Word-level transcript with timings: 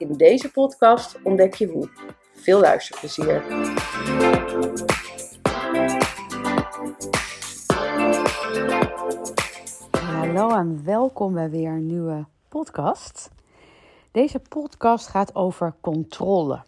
In 0.00 0.12
deze 0.16 0.50
podcast 0.50 1.18
ontdek 1.22 1.54
je 1.54 1.66
hoe. 1.66 1.88
Veel 2.34 2.60
luisterplezier. 2.60 3.42
Hallo 9.90 10.50
en 10.50 10.84
welkom 10.84 11.32
bij 11.34 11.50
weer 11.50 11.70
een 11.70 11.86
nieuwe 11.86 12.24
podcast. 12.48 13.28
Deze 14.10 14.38
podcast 14.38 15.06
gaat 15.06 15.34
over 15.34 15.74
controle. 15.80 16.62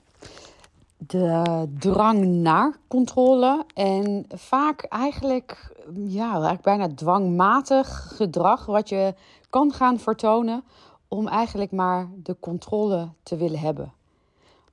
De 0.97 1.67
drang 1.79 2.25
naar 2.25 2.77
controle 2.89 3.65
en 3.75 4.25
vaak 4.29 4.83
eigenlijk, 4.83 5.75
ja, 5.95 6.31
eigenlijk 6.31 6.62
bijna 6.62 6.89
dwangmatig 6.95 8.12
gedrag 8.17 8.67
wat 8.67 8.89
je 8.89 9.15
kan 9.51 9.73
gaan 9.73 9.99
vertonen 9.99 10.65
om 11.13 11.29
eigenlijk 11.29 11.73
maar 11.73 12.11
de 12.17 12.37
controle 12.41 13.09
te 13.23 13.37
willen 13.37 13.59
hebben. 13.59 13.93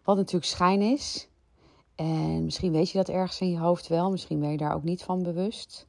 Wat 0.03 0.15
natuurlijk 0.15 0.45
schijn 0.45 0.81
is. 0.81 1.29
En 1.95 2.43
misschien 2.43 2.71
weet 2.71 2.89
je 2.89 2.97
dat 2.97 3.09
ergens 3.09 3.41
in 3.41 3.51
je 3.51 3.59
hoofd 3.59 3.87
wel, 3.87 4.11
misschien 4.11 4.39
ben 4.39 4.51
je 4.51 4.57
daar 4.57 4.73
ook 4.73 4.83
niet 4.83 5.03
van 5.03 5.23
bewust. 5.23 5.87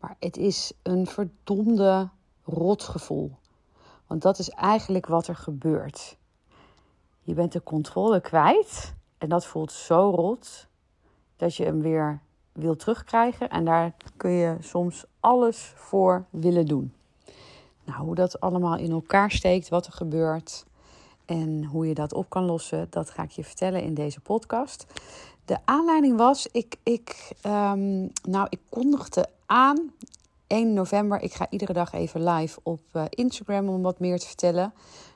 Maar 0.00 0.16
het 0.18 0.36
is 0.36 0.72
een 0.82 1.06
verdomde 1.06 2.08
rotgevoel. 2.44 3.30
Want 4.06 4.22
dat 4.22 4.38
is 4.38 4.50
eigenlijk 4.50 5.06
wat 5.06 5.26
er 5.26 5.36
gebeurt. 5.36 6.16
Je 7.22 7.34
bent 7.34 7.52
de 7.52 7.62
controle 7.62 8.20
kwijt 8.20 8.94
en 9.18 9.28
dat 9.28 9.46
voelt 9.46 9.72
zo 9.72 10.10
rot 10.10 10.66
dat 11.36 11.56
je 11.56 11.64
hem 11.64 11.80
weer 11.80 12.20
wil 12.52 12.76
terugkrijgen. 12.76 13.50
En 13.50 13.64
daar 13.64 13.94
kun 14.16 14.30
je 14.30 14.56
soms 14.60 15.04
alles 15.20 15.72
voor 15.76 16.24
willen 16.30 16.66
doen. 16.66 16.94
Nou, 17.90 18.02
hoe 18.02 18.14
dat 18.14 18.40
allemaal 18.40 18.76
in 18.76 18.90
elkaar 18.90 19.30
steekt, 19.30 19.68
wat 19.68 19.86
er 19.86 19.92
gebeurt 19.92 20.64
en 21.24 21.64
hoe 21.64 21.86
je 21.86 21.94
dat 21.94 22.14
op 22.14 22.28
kan 22.28 22.44
lossen, 22.44 22.86
dat 22.90 23.10
ga 23.10 23.22
ik 23.22 23.30
je 23.30 23.44
vertellen 23.44 23.82
in 23.82 23.94
deze 23.94 24.20
podcast. 24.20 24.86
De 25.44 25.56
aanleiding 25.64 26.16
was, 26.16 26.48
ik, 26.52 26.76
ik, 26.82 27.32
um, 27.46 28.10
nou, 28.22 28.46
ik 28.48 28.60
kondigde 28.68 29.26
aan 29.46 29.92
1 30.46 30.72
november. 30.72 31.20
Ik 31.20 31.32
ga 31.32 31.46
iedere 31.50 31.72
dag 31.72 31.92
even 31.92 32.24
live 32.24 32.60
op 32.62 32.80
uh, 32.92 33.04
Instagram 33.08 33.68
om 33.68 33.82
wat 33.82 34.00
meer 34.00 34.18
te 34.18 34.26
vertellen. 34.26 34.72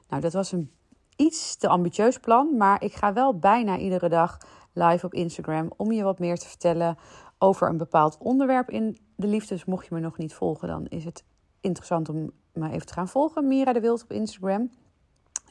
Nou, 0.09 0.23
dat 0.23 0.33
was 0.33 0.53
een 0.53 0.71
iets 1.17 1.57
te 1.57 1.69
ambitieus 1.69 2.19
plan, 2.19 2.57
maar 2.57 2.83
ik 2.83 2.95
ga 2.95 3.13
wel 3.13 3.39
bijna 3.39 3.79
iedere 3.79 4.09
dag 4.09 4.39
live 4.73 5.07
op 5.07 5.15
Instagram 5.15 5.73
om 5.77 5.93
je 5.93 6.03
wat 6.03 6.19
meer 6.19 6.39
te 6.39 6.49
vertellen 6.49 6.99
over 7.39 7.69
een 7.69 7.77
bepaald 7.77 8.17
onderwerp 8.19 8.71
in 8.71 8.99
de 9.17 9.27
liefde. 9.27 9.55
Dus 9.55 9.65
mocht 9.65 9.87
je 9.87 9.95
me 9.95 10.01
nog 10.01 10.19
niet 10.19 10.35
volgen, 10.35 10.69
dan 10.69 10.87
is 10.87 11.05
het 11.05 11.25
interessant 11.65 12.09
om 12.09 12.31
me 12.53 12.71
even 12.71 12.87
te 12.87 12.93
gaan 12.93 13.09
volgen. 13.09 13.49
Mira 13.49 13.73
de 13.73 13.81
Wild 13.81 14.03
op 14.03 14.13
Instagram. 14.13 14.71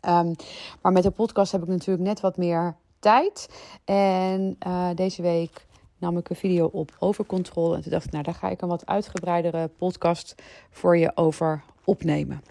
Um, 0.07 0.35
maar 0.81 0.91
met 0.91 1.03
de 1.03 1.11
podcast 1.11 1.51
heb 1.51 1.61
ik 1.61 1.67
natuurlijk 1.67 2.07
net 2.07 2.19
wat 2.19 2.37
meer 2.37 2.75
tijd. 2.99 3.49
En 3.85 4.57
uh, 4.67 4.89
deze 4.95 5.21
week 5.21 5.65
nam 5.97 6.17
ik 6.17 6.29
een 6.29 6.35
video 6.35 6.65
op 6.65 6.95
over 6.99 7.25
controle. 7.25 7.75
En 7.75 7.81
toen 7.81 7.91
dacht 7.91 8.05
ik, 8.05 8.11
nou, 8.11 8.23
daar 8.23 8.33
ga 8.33 8.49
ik 8.49 8.61
een 8.61 8.67
wat 8.67 8.85
uitgebreidere 8.85 9.67
podcast 9.67 10.35
voor 10.69 10.97
je 10.97 11.11
over 11.15 11.63
opnemen. 11.83 12.41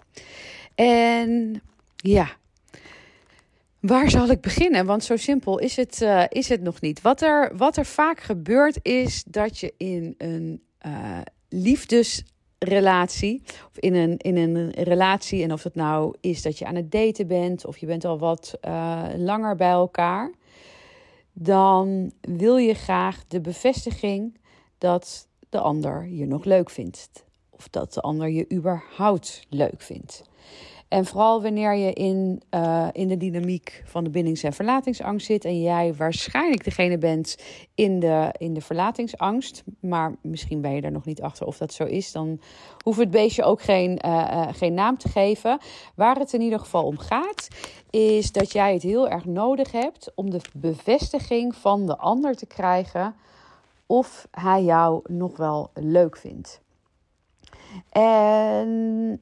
En 0.75 1.61
ja, 1.95 2.27
Waar 3.83 4.09
zal 4.09 4.27
ik 4.27 4.41
beginnen? 4.41 4.85
Want 4.85 5.03
zo 5.03 5.15
simpel 5.15 5.59
is 5.59 5.75
het, 5.75 6.01
uh, 6.01 6.23
is 6.29 6.49
het 6.49 6.61
nog 6.61 6.81
niet. 6.81 7.01
Wat 7.01 7.21
er, 7.21 7.57
wat 7.57 7.77
er 7.77 7.85
vaak 7.85 8.19
gebeurt 8.19 8.79
is 8.81 9.23
dat 9.23 9.59
je 9.59 9.73
in 9.77 10.15
een 10.17 10.63
uh, 10.85 11.19
liefdes 11.49 12.23
relatie. 12.63 13.41
Of 13.45 13.77
in 13.77 13.95
een, 13.95 14.17
in 14.17 14.37
een 14.37 14.71
relatie. 14.71 15.43
En 15.43 15.53
of 15.53 15.63
het 15.63 15.75
nou 15.75 16.15
is 16.21 16.41
dat 16.41 16.57
je 16.57 16.65
aan 16.65 16.75
het 16.75 16.91
daten 16.91 17.27
bent. 17.27 17.65
Of 17.65 17.77
je 17.77 17.85
bent 17.85 18.05
al 18.05 18.19
wat 18.19 18.57
uh, 18.61 19.03
langer 19.15 19.55
bij 19.55 19.69
elkaar. 19.69 20.31
Dan 21.33 22.11
wil 22.21 22.57
je 22.57 22.73
graag 22.73 23.23
de 23.27 23.41
bevestiging 23.41 24.37
dat 24.77 25.27
de 25.49 25.59
ander 25.59 26.07
je 26.07 26.25
nog 26.25 26.45
leuk 26.45 26.69
vindt. 26.69 27.25
Of 27.49 27.67
dat 27.69 27.93
de 27.93 28.01
ander 28.01 28.29
je 28.29 28.51
überhaupt 28.53 29.45
leuk 29.49 29.81
vindt. 29.81 30.23
En 30.93 31.05
vooral 31.05 31.41
wanneer 31.41 31.75
je 31.75 31.93
in, 31.93 32.41
uh, 32.51 32.87
in 32.91 33.07
de 33.07 33.17
dynamiek 33.17 33.83
van 33.85 34.03
de 34.03 34.09
bindings- 34.09 34.43
en 34.43 34.53
verlatingsangst 34.53 35.25
zit. 35.25 35.45
En 35.45 35.61
jij 35.61 35.93
waarschijnlijk 35.93 36.63
degene 36.63 36.97
bent 36.97 37.37
in 37.75 37.99
de, 37.99 38.35
in 38.37 38.53
de 38.53 38.61
verlatingsangst. 38.61 39.63
Maar 39.79 40.15
misschien 40.21 40.61
ben 40.61 40.71
je 40.75 40.81
er 40.81 40.91
nog 40.91 41.05
niet 41.05 41.21
achter 41.21 41.45
of 41.45 41.57
dat 41.57 41.73
zo 41.73 41.83
is. 41.83 42.11
Dan 42.11 42.39
hoeft 42.83 42.99
het 42.99 43.11
beestje 43.11 43.43
ook 43.43 43.61
geen, 43.61 43.99
uh, 44.05 44.11
uh, 44.11 44.47
geen 44.51 44.73
naam 44.73 44.97
te 44.97 45.09
geven. 45.09 45.57
Waar 45.95 46.15
het 46.15 46.33
in 46.33 46.41
ieder 46.41 46.59
geval 46.59 46.85
om 46.85 46.97
gaat, 46.97 47.47
is 47.89 48.31
dat 48.31 48.51
jij 48.51 48.73
het 48.73 48.83
heel 48.83 49.09
erg 49.09 49.25
nodig 49.25 49.71
hebt 49.71 50.11
om 50.15 50.29
de 50.29 50.41
bevestiging 50.53 51.55
van 51.55 51.85
de 51.85 51.97
ander 51.97 52.35
te 52.35 52.45
krijgen. 52.45 53.15
Of 53.85 54.27
hij 54.31 54.63
jou 54.63 55.01
nog 55.13 55.37
wel 55.37 55.69
leuk 55.73 56.17
vindt. 56.17 56.61
En 57.89 59.21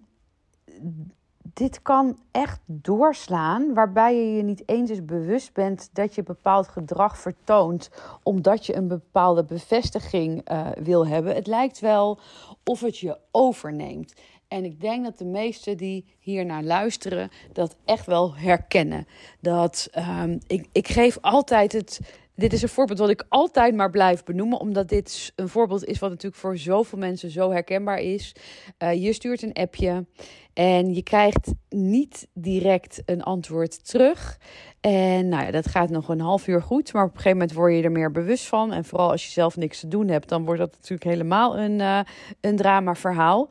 dit 1.54 1.82
kan 1.82 2.18
echt 2.32 2.60
doorslaan, 2.66 3.74
waarbij 3.74 4.16
je 4.16 4.36
je 4.36 4.44
niet 4.44 4.64
eens 4.66 4.90
eens 4.90 5.06
bewust 5.06 5.54
bent 5.54 5.90
dat 5.94 6.16
je 6.16 6.24
bepaald 6.24 6.68
gedrag 6.68 7.18
vertoont, 7.18 7.90
omdat 8.24 8.66
je 8.66 8.76
een 8.76 8.88
bepaalde 8.88 9.44
bevestiging 9.44 10.52
uh, 10.52 10.68
wil 10.84 11.08
hebben. 11.08 11.36
Het 11.36 11.48
lijkt 11.48 11.80
wel 11.80 12.20
of 12.64 12.80
het 12.80 12.98
je 12.98 13.18
overneemt. 13.32 14.14
En 14.48 14.66
ik 14.66 14.82
denk 14.82 15.04
dat 15.04 15.18
de 15.18 15.26
meesten 15.26 15.78
die 15.78 16.06
hier 16.20 16.46
naar 16.46 16.64
luisteren 16.64 17.30
dat 17.54 17.76
echt 17.86 18.06
wel 18.06 18.36
herkennen. 18.36 19.08
Dat 19.40 19.90
um, 19.98 20.40
ik, 20.48 20.68
ik 20.72 20.88
geef 20.88 21.18
altijd 21.22 21.72
het, 21.72 22.00
dit 22.42 22.54
is 22.54 22.62
een 22.62 22.70
voorbeeld 22.70 23.00
wat 23.00 23.10
ik 23.10 23.26
altijd 23.30 23.76
maar 23.76 23.90
blijf 23.90 24.24
benoemen, 24.24 24.60
omdat 24.60 24.90
dit 24.90 25.34
een 25.36 25.50
voorbeeld 25.50 25.86
is 25.86 26.00
wat 26.00 26.10
natuurlijk 26.10 26.42
voor 26.42 26.58
zoveel 26.58 26.98
mensen 26.98 27.30
zo 27.30 27.52
herkenbaar 27.52 28.00
is. 28.00 28.36
Uh, 28.84 29.04
je 29.04 29.14
stuurt 29.14 29.42
een 29.42 29.54
appje 29.54 30.06
en 30.54 30.94
je 30.94 31.04
krijgt 31.04 31.54
niet 31.70 32.28
direct 32.34 33.02
een 33.06 33.24
antwoord 33.24 33.88
terug. 33.88 34.40
En 34.80 35.30
nou 35.30 35.46
ja, 35.46 35.52
dat 35.52 35.68
gaat 35.68 35.90
nog 35.90 36.10
een 36.10 36.20
half 36.20 36.48
uur 36.48 36.62
goed, 36.62 36.94
maar 36.94 37.04
op 37.04 37.10
een 37.10 37.16
gegeven 37.16 37.38
moment 37.38 37.56
word 37.56 37.76
je 37.76 37.82
er 37.82 37.92
meer 37.92 38.12
bewust 38.12 38.46
van. 38.46 38.74
En 38.74 38.86
vooral 38.86 39.12
als 39.12 39.26
je 39.26 39.32
zelf 39.32 39.58
niks 39.58 39.80
te 39.80 39.88
doen 39.88 40.08
hebt, 40.08 40.30
dan 40.30 40.46
wordt 40.46 40.60
dat 40.60 40.72
natuurlijk 40.72 41.04
helemaal 41.04 41.58
een, 41.58 41.80
uh, 41.80 42.00
een 42.42 42.56
drama 42.56 42.96
verhaal. 42.96 43.50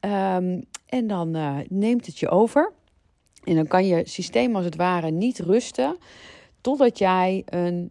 Um, 0.00 0.64
en 0.86 1.06
dan 1.06 1.36
uh, 1.36 1.56
neemt 1.68 2.06
het 2.06 2.18
je 2.18 2.28
over. 2.28 2.72
En 3.44 3.54
dan 3.54 3.66
kan 3.66 3.86
je 3.86 4.08
systeem 4.08 4.56
als 4.56 4.64
het 4.64 4.76
ware 4.76 5.10
niet 5.10 5.38
rusten 5.38 5.96
totdat 6.60 6.98
jij 6.98 7.42
een 7.46 7.90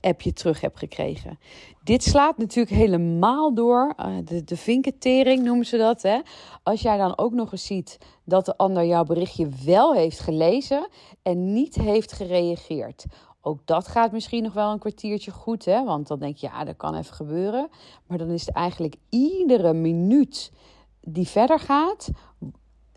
appje 0.00 0.32
terug 0.32 0.60
hebt 0.60 0.78
gekregen. 0.78 1.38
Dit 1.84 2.02
slaat 2.02 2.38
natuurlijk 2.38 2.76
helemaal 2.76 3.54
door. 3.54 3.94
Uh, 3.98 4.16
de, 4.24 4.44
de 4.44 4.56
vinketering 4.56 5.42
noemen 5.42 5.66
ze 5.66 5.76
dat. 5.76 6.02
Hè? 6.02 6.18
Als 6.62 6.80
jij 6.80 6.96
dan 6.96 7.18
ook 7.18 7.32
nog 7.32 7.52
eens 7.52 7.66
ziet 7.66 7.98
dat 8.24 8.44
de 8.44 8.56
ander 8.56 8.84
jouw 8.84 9.04
berichtje 9.04 9.48
wel 9.64 9.94
heeft 9.94 10.20
gelezen 10.20 10.88
en 11.22 11.52
niet 11.52 11.74
heeft 11.74 12.12
gereageerd. 12.12 13.04
Ook 13.42 13.66
dat 13.66 13.88
gaat 13.88 14.12
misschien 14.12 14.42
nog 14.42 14.52
wel 14.52 14.72
een 14.72 14.78
kwartiertje 14.78 15.30
goed, 15.30 15.64
hè? 15.64 15.84
want 15.84 16.08
dan 16.08 16.18
denk 16.18 16.36
je, 16.36 16.46
ja, 16.46 16.64
dat 16.64 16.76
kan 16.76 16.94
even 16.94 17.14
gebeuren. 17.14 17.68
Maar 18.06 18.18
dan 18.18 18.30
is 18.30 18.46
het 18.46 18.54
eigenlijk 18.54 18.94
iedere 19.08 19.72
minuut 19.72 20.52
die 21.00 21.28
verder 21.28 21.58
gaat, 21.58 22.10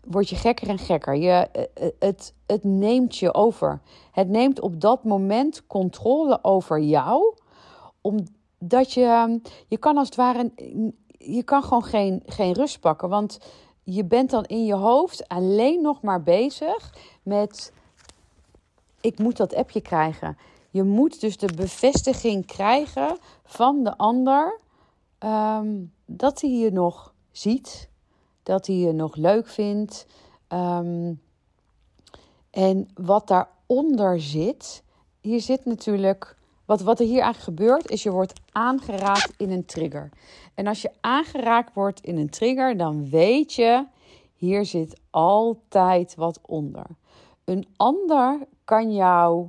word 0.04 0.28
je 0.28 0.36
gekker 0.36 0.68
en 0.68 0.78
gekker. 0.78 1.16
Je, 1.16 1.30
eh, 1.30 1.88
het, 1.98 2.34
het 2.46 2.64
neemt 2.64 3.16
je 3.16 3.34
over. 3.34 3.80
Het 4.12 4.28
neemt 4.28 4.60
op 4.60 4.80
dat 4.80 5.04
moment 5.04 5.66
controle 5.66 6.38
over 6.42 6.80
jou. 6.80 7.34
Omdat 8.00 8.92
je, 8.92 9.40
je 9.68 9.76
kan 9.76 9.96
als 9.96 10.06
het 10.06 10.16
ware, 10.16 10.52
je 11.18 11.42
kan 11.42 11.62
gewoon 11.62 11.84
geen, 11.84 12.22
geen 12.26 12.52
rust 12.52 12.80
pakken. 12.80 13.08
Want 13.08 13.38
je 13.82 14.04
bent 14.04 14.30
dan 14.30 14.44
in 14.44 14.64
je 14.64 14.74
hoofd 14.74 15.28
alleen 15.28 15.82
nog 15.82 16.02
maar 16.02 16.22
bezig 16.22 16.94
met, 17.22 17.72
ik 19.00 19.18
moet 19.18 19.36
dat 19.36 19.54
appje 19.54 19.80
krijgen. 19.80 20.36
Je 20.70 20.82
moet 20.82 21.20
dus 21.20 21.36
de 21.36 21.52
bevestiging 21.56 22.46
krijgen 22.46 23.18
van 23.44 23.84
de 23.84 23.96
ander 23.96 24.60
um, 25.18 25.92
dat 26.06 26.40
hij 26.40 26.50
je 26.50 26.72
nog 26.72 27.14
ziet, 27.30 27.88
dat 28.42 28.66
hij 28.66 28.76
je 28.76 28.92
nog 28.92 29.16
leuk 29.16 29.48
vindt. 29.48 30.06
Um, 30.48 31.20
en 32.54 32.88
wat 32.94 33.28
daaronder 33.28 34.20
zit, 34.20 34.82
hier 35.20 35.40
zit 35.40 35.64
natuurlijk. 35.64 36.36
Wat, 36.64 36.80
wat 36.80 37.00
er 37.00 37.06
hier 37.06 37.22
eigenlijk 37.22 37.58
gebeurt, 37.58 37.90
is 37.90 38.02
je 38.02 38.10
wordt 38.10 38.40
aangeraakt 38.52 39.32
in 39.36 39.50
een 39.50 39.64
trigger. 39.64 40.08
En 40.54 40.66
als 40.66 40.82
je 40.82 40.90
aangeraakt 41.00 41.74
wordt 41.74 42.00
in 42.00 42.16
een 42.16 42.30
trigger, 42.30 42.76
dan 42.76 43.10
weet 43.10 43.52
je, 43.52 43.86
hier 44.34 44.64
zit 44.64 45.00
altijd 45.10 46.14
wat 46.14 46.40
onder. 46.42 46.86
Een 47.44 47.66
ander 47.76 48.38
kan 48.64 48.94
jou 48.94 49.48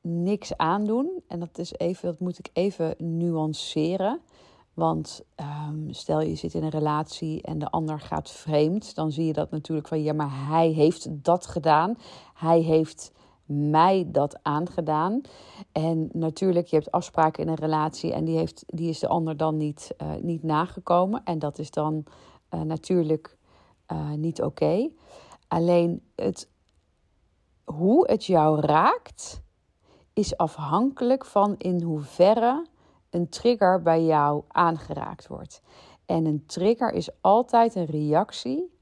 niks 0.00 0.56
aandoen. 0.56 1.22
En 1.28 1.38
dat 1.40 1.58
is 1.58 1.72
even, 1.72 2.08
dat 2.08 2.20
moet 2.20 2.38
ik 2.38 2.50
even 2.52 2.94
nuanceren. 2.98 4.20
Want 4.74 5.24
um, 5.68 5.92
stel 5.92 6.20
je 6.20 6.34
zit 6.34 6.54
in 6.54 6.62
een 6.62 6.70
relatie 6.70 7.42
en 7.42 7.58
de 7.58 7.70
ander 7.70 8.00
gaat 8.00 8.30
vreemd, 8.30 8.94
dan 8.94 9.12
zie 9.12 9.26
je 9.26 9.32
dat 9.32 9.50
natuurlijk 9.50 9.88
van 9.88 10.02
ja, 10.02 10.12
maar 10.12 10.46
hij 10.48 10.68
heeft 10.68 11.24
dat 11.24 11.46
gedaan. 11.46 11.96
Hij 12.34 12.60
heeft 12.60 13.12
mij 13.46 14.04
dat 14.08 14.38
aangedaan. 14.42 15.20
En 15.72 16.08
natuurlijk, 16.12 16.66
je 16.66 16.76
hebt 16.76 16.90
afspraken 16.90 17.42
in 17.42 17.48
een 17.48 17.54
relatie 17.54 18.12
en 18.12 18.24
die, 18.24 18.36
heeft, 18.36 18.64
die 18.66 18.88
is 18.88 18.98
de 18.98 19.08
ander 19.08 19.36
dan 19.36 19.56
niet, 19.56 19.94
uh, 20.02 20.14
niet 20.20 20.42
nagekomen. 20.42 21.24
En 21.24 21.38
dat 21.38 21.58
is 21.58 21.70
dan 21.70 22.04
uh, 22.54 22.60
natuurlijk 22.60 23.36
uh, 23.92 24.10
niet 24.12 24.42
oké. 24.42 24.90
Alleen 25.48 26.02
het, 26.14 26.50
hoe 27.64 28.10
het 28.10 28.24
jou 28.24 28.60
raakt, 28.60 29.42
is 30.12 30.36
afhankelijk 30.36 31.24
van 31.24 31.54
in 31.58 31.82
hoeverre 31.82 32.66
een 33.14 33.28
trigger 33.28 33.82
bij 33.82 34.04
jou 34.04 34.42
aangeraakt 34.48 35.26
wordt. 35.26 35.62
En 36.06 36.24
een 36.24 36.46
trigger 36.46 36.92
is 36.92 37.08
altijd 37.20 37.74
een 37.74 37.84
reactie 37.84 38.72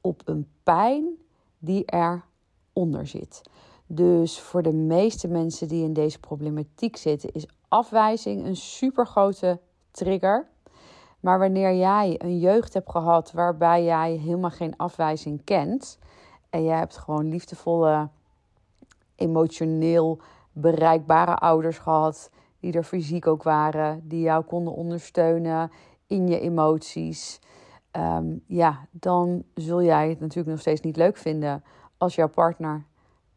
op 0.00 0.22
een 0.24 0.48
pijn 0.62 1.08
die 1.58 1.84
eronder 1.84 3.06
zit. 3.06 3.42
Dus 3.86 4.40
voor 4.40 4.62
de 4.62 4.72
meeste 4.72 5.28
mensen 5.28 5.68
die 5.68 5.84
in 5.84 5.92
deze 5.92 6.20
problematiek 6.20 6.96
zitten, 6.96 7.32
is 7.32 7.46
afwijzing 7.68 8.44
een 8.44 8.56
supergrote 8.56 9.60
trigger. 9.90 10.48
Maar 11.20 11.38
wanneer 11.38 11.74
jij 11.74 12.14
een 12.18 12.38
jeugd 12.38 12.74
hebt 12.74 12.90
gehad 12.90 13.32
waarbij 13.32 13.84
jij 13.84 14.12
helemaal 14.12 14.50
geen 14.50 14.76
afwijzing 14.76 15.44
kent 15.44 15.98
en 16.50 16.64
jij 16.64 16.78
hebt 16.78 16.96
gewoon 16.96 17.28
liefdevolle, 17.28 18.08
emotioneel 19.14 20.18
bereikbare 20.52 21.34
ouders 21.34 21.78
gehad 21.78 22.30
die 22.66 22.74
er 22.74 22.84
fysiek 22.84 23.26
ook 23.26 23.42
waren, 23.42 24.00
die 24.04 24.20
jou 24.20 24.44
konden 24.44 24.74
ondersteunen 24.74 25.70
in 26.06 26.28
je 26.28 26.40
emoties. 26.40 27.40
Um, 27.96 28.42
ja, 28.46 28.86
dan 28.90 29.42
zul 29.54 29.82
jij 29.82 30.08
het 30.08 30.20
natuurlijk 30.20 30.48
nog 30.48 30.60
steeds 30.60 30.80
niet 30.80 30.96
leuk 30.96 31.16
vinden 31.16 31.64
als 31.98 32.14
jouw 32.14 32.28
partner 32.28 32.84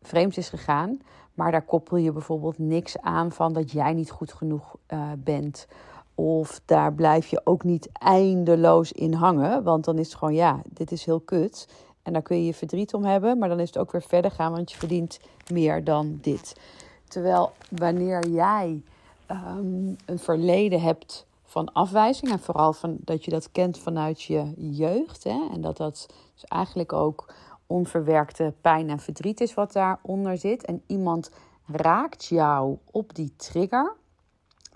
vreemd 0.02 0.38
is 0.38 0.50
gegaan. 0.50 1.00
Maar 1.34 1.52
daar 1.52 1.66
koppel 1.66 1.98
je 1.98 2.12
bijvoorbeeld 2.12 2.58
niks 2.58 3.00
aan 3.02 3.32
van 3.32 3.54
dat 3.54 3.72
jij 3.72 3.94
niet 3.94 4.12
goed 4.12 4.34
genoeg 4.34 4.76
uh, 4.88 5.12
bent. 5.18 5.68
Of 6.16 6.62
daar 6.66 6.94
blijf 6.94 7.28
je 7.28 7.42
ook 7.44 7.64
niet 7.64 7.90
eindeloos 7.94 8.92
in 8.92 9.14
hangen. 9.14 9.64
Want 9.64 9.86
dan 9.86 9.98
is 9.98 10.08
het 10.08 10.18
gewoon, 10.18 10.36
ja, 10.36 10.62
dit 10.70 10.92
is 10.92 11.06
heel 11.06 11.20
kut. 11.20 11.68
En 12.04 12.14
daar 12.14 12.22
kun 12.22 12.38
je 12.38 12.46
je 12.46 12.54
verdriet 12.54 12.94
om 12.94 13.06
hebben. 13.06 13.38
Maar 13.38 13.50
dan 13.50 13.60
is 13.60 13.68
het 13.68 13.78
ook 13.78 13.92
weer 13.92 14.02
verder 14.02 14.32
gaan, 14.32 14.52
want 14.52 14.72
je 14.72 14.78
verdient 14.78 15.20
meer 15.54 15.84
dan 15.84 16.18
dit. 16.22 16.60
Terwijl 17.08 17.52
wanneer 17.70 18.28
jij 18.28 18.82
um, 19.32 19.96
een 20.06 20.20
verleden 20.20 20.82
hebt 20.82 21.28
van 21.44 21.74
afwijzing. 21.74 22.32
En 22.32 22.40
vooral 22.40 22.74
van, 22.74 22.98
dat 23.00 23.26
je 23.26 23.32
dat 23.32 23.52
kent 23.52 23.80
vanuit 23.80 24.22
je 24.22 24.54
jeugd. 24.58 25.24
Hè, 25.24 25.48
en 25.52 25.62
dat 25.62 25.78
dat 25.78 26.08
dus 26.34 26.46
eigenlijk 26.46 26.94
ook 26.94 27.34
onverwerkte 27.68 28.54
pijn 28.62 28.90
en 28.90 29.00
verdriet 29.00 29.42
is 29.42 29.54
wat 29.54 29.74
daaronder 29.74 30.38
zit. 30.38 30.66
En 30.66 30.84
iemand 30.88 31.32
raakt 31.66 32.26
jou 32.26 32.78
op 32.92 33.16
die 33.16 33.34
trigger. 33.36 33.96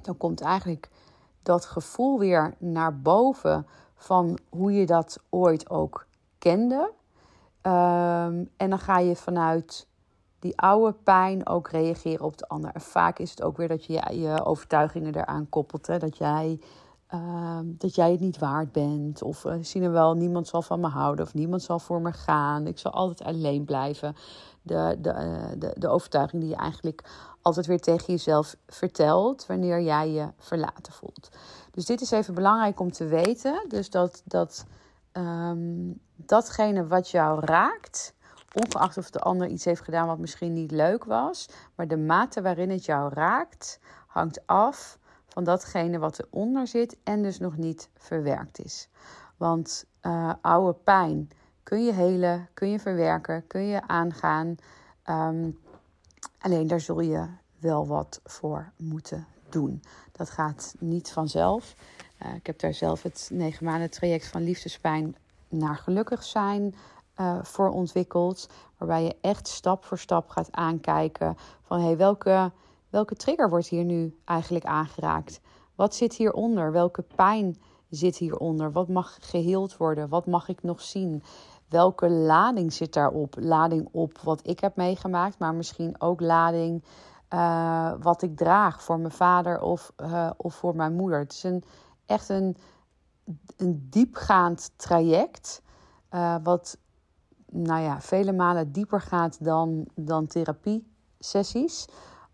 Dan 0.01 0.17
komt 0.17 0.41
eigenlijk 0.41 0.89
dat 1.43 1.65
gevoel 1.65 2.19
weer 2.19 2.53
naar 2.57 2.99
boven 2.99 3.67
van 3.95 4.37
hoe 4.49 4.73
je 4.73 4.85
dat 4.85 5.19
ooit 5.29 5.69
ook 5.69 6.07
kende. 6.37 6.91
Um, 7.61 8.49
en 8.57 8.69
dan 8.69 8.79
ga 8.79 8.99
je 8.99 9.15
vanuit 9.15 9.87
die 10.43 10.59
oude 10.59 10.93
pijn 11.03 11.47
ook 11.47 11.69
reageren 11.69 12.25
op 12.25 12.37
de 12.37 12.47
ander. 12.47 12.71
En 12.73 12.81
vaak 12.81 13.19
is 13.19 13.29
het 13.29 13.41
ook 13.41 13.57
weer 13.57 13.67
dat 13.67 13.85
je 13.85 13.93
je 14.11 14.45
overtuigingen 14.45 15.15
eraan 15.15 15.49
koppelt. 15.49 15.87
Hè? 15.87 15.97
Dat, 15.97 16.17
jij, 16.17 16.59
uh, 17.13 17.59
dat 17.63 17.95
jij 17.95 18.11
het 18.11 18.19
niet 18.19 18.37
waard 18.37 18.71
bent. 18.71 19.21
Of 19.21 19.45
uh, 19.45 19.53
zien 19.61 19.83
er 19.83 19.91
wel, 19.91 20.13
niemand 20.13 20.47
zal 20.47 20.61
van 20.61 20.79
me 20.79 20.87
houden. 20.87 21.25
Of 21.25 21.33
niemand 21.33 21.61
zal 21.61 21.79
voor 21.79 22.01
me 22.01 22.11
gaan. 22.11 22.67
Ik 22.67 22.79
zal 22.79 22.91
altijd 22.91 23.27
alleen 23.27 23.65
blijven. 23.65 24.15
De, 24.61 24.97
de, 24.99 25.09
uh, 25.09 25.59
de, 25.59 25.73
de 25.77 25.87
overtuiging 25.87 26.41
die 26.41 26.51
je 26.51 26.57
eigenlijk 26.57 27.03
altijd 27.41 27.65
weer 27.65 27.81
tegen 27.81 28.05
jezelf 28.13 28.55
vertelt. 28.67 29.45
Wanneer 29.45 29.81
jij 29.81 30.09
je 30.11 30.27
verlaten 30.37 30.93
voelt. 30.93 31.29
Dus 31.71 31.85
dit 31.85 32.01
is 32.01 32.11
even 32.11 32.33
belangrijk 32.33 32.79
om 32.79 32.91
te 32.91 33.05
weten. 33.05 33.65
Dus 33.67 33.89
dat, 33.89 34.21
dat 34.25 34.65
um, 35.13 35.99
datgene 36.15 36.87
wat 36.87 37.09
jou 37.09 37.45
raakt 37.45 38.13
ongeacht 38.53 38.97
of 38.97 39.09
de 39.09 39.19
ander 39.19 39.47
iets 39.47 39.65
heeft 39.65 39.81
gedaan 39.81 40.07
wat 40.07 40.17
misschien 40.17 40.53
niet 40.53 40.71
leuk 40.71 41.03
was. 41.03 41.49
Maar 41.75 41.87
de 41.87 41.97
mate 41.97 42.41
waarin 42.41 42.69
het 42.69 42.85
jou 42.85 43.13
raakt, 43.13 43.79
hangt 44.07 44.47
af 44.47 44.97
van 45.27 45.43
datgene 45.43 45.99
wat 45.99 46.19
eronder 46.19 46.67
zit 46.67 46.97
en 47.03 47.21
dus 47.21 47.39
nog 47.39 47.57
niet 47.57 47.89
verwerkt 47.97 48.59
is. 48.59 48.89
Want 49.37 49.85
uh, 50.01 50.33
oude 50.41 50.79
pijn 50.83 51.29
kun 51.63 51.85
je 51.85 51.93
helen, 51.93 52.49
kun 52.53 52.69
je 52.69 52.79
verwerken, 52.79 53.47
kun 53.47 53.65
je 53.65 53.87
aangaan. 53.87 54.55
Um, 55.09 55.59
alleen 56.39 56.67
daar 56.67 56.79
zul 56.79 56.99
je 56.99 57.27
wel 57.59 57.87
wat 57.87 58.19
voor 58.23 58.71
moeten 58.77 59.27
doen. 59.49 59.81
Dat 60.11 60.29
gaat 60.29 60.75
niet 60.79 61.11
vanzelf. 61.11 61.75
Uh, 62.25 62.35
ik 62.35 62.45
heb 62.45 62.59
daar 62.59 62.73
zelf 62.73 63.03
het 63.03 63.29
negen 63.33 63.65
maanden 63.65 63.89
traject 63.89 64.27
van 64.27 64.43
liefdespijn 64.43 65.15
naar 65.49 65.75
gelukkig 65.75 66.23
zijn 66.23 66.75
uh, 67.19 67.43
voor 67.43 67.69
ontwikkeld. 67.69 68.49
Waarbij 68.77 69.03
je 69.03 69.15
echt 69.21 69.47
stap 69.47 69.85
voor 69.85 69.97
stap 69.97 70.29
gaat 70.29 70.51
aankijken 70.51 71.37
van 71.61 71.81
hey, 71.81 71.97
welke, 71.97 72.51
welke 72.89 73.15
trigger 73.15 73.49
wordt 73.49 73.67
hier 73.67 73.83
nu 73.83 74.17
eigenlijk 74.25 74.65
aangeraakt? 74.65 75.41
Wat 75.75 75.95
zit 75.95 76.13
hieronder? 76.13 76.71
Welke 76.71 77.03
pijn 77.15 77.57
zit 77.89 78.17
hieronder? 78.17 78.71
Wat 78.71 78.87
mag 78.87 79.17
geheeld 79.21 79.77
worden? 79.77 80.09
Wat 80.09 80.25
mag 80.25 80.47
ik 80.47 80.63
nog 80.63 80.81
zien? 80.81 81.23
Welke 81.69 82.09
lading 82.09 82.73
zit 82.73 82.93
daarop? 82.93 83.35
Lading 83.39 83.89
op 83.91 84.19
wat 84.19 84.47
ik 84.47 84.59
heb 84.59 84.75
meegemaakt, 84.75 85.39
maar 85.39 85.53
misschien 85.53 86.01
ook 86.01 86.21
lading 86.21 86.83
uh, 87.29 87.93
wat 87.99 88.21
ik 88.21 88.37
draag 88.37 88.83
voor 88.83 88.99
mijn 88.99 89.11
vader 89.11 89.61
of, 89.61 89.93
uh, 89.97 90.29
of 90.37 90.55
voor 90.55 90.75
mijn 90.75 90.93
moeder. 90.93 91.19
Het 91.19 91.31
is 91.33 91.43
een, 91.43 91.63
echt 92.05 92.29
een, 92.29 92.57
een 93.57 93.87
diepgaand 93.89 94.71
traject. 94.75 95.61
Wat 96.43 96.77
nou 97.53 97.81
ja, 97.81 98.01
vele 98.01 98.31
malen 98.31 98.71
dieper 98.71 99.01
gaat 99.01 99.43
dan, 99.43 99.87
dan 99.95 100.27
therapie-sessies. 100.27 101.87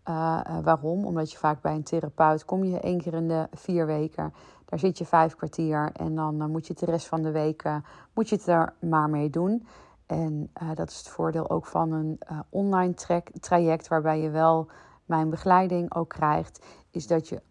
Uh, 0.08 0.58
waarom? 0.62 1.04
Omdat 1.04 1.32
je 1.32 1.38
vaak 1.38 1.62
bij 1.62 1.74
een 1.74 1.82
therapeut 1.82 2.44
kom 2.44 2.64
je 2.64 2.80
één 2.80 3.00
keer 3.00 3.14
in 3.14 3.28
de 3.28 3.48
vier 3.52 3.86
weken. 3.86 4.34
Daar 4.64 4.78
zit 4.78 4.98
je 4.98 5.06
vijf 5.06 5.36
kwartier 5.36 5.90
en 5.92 6.14
dan 6.14 6.42
uh, 6.42 6.46
moet 6.46 6.66
je 6.66 6.72
het 6.72 6.84
de 6.84 6.90
rest 6.90 7.06
van 7.06 7.22
de 7.22 7.30
weken 7.30 7.84
moet 8.14 8.28
je 8.28 8.36
het 8.36 8.46
er 8.46 8.74
maar 8.80 9.10
mee 9.10 9.30
doen. 9.30 9.66
En 10.06 10.52
dat 10.74 10.90
is 10.90 10.98
het 10.98 11.08
voordeel 11.08 11.50
ook 11.50 11.66
van 11.66 11.92
een 11.92 12.20
online 12.48 12.94
traject 13.40 13.88
waarbij 13.88 14.20
je 14.20 14.30
wel 14.30 14.68
mijn 15.04 15.30
begeleiding 15.30 15.94
ook 15.94 16.08
krijgt. 16.08 16.66
Is 16.90 17.06
dat 17.06 17.28
je 17.28 17.42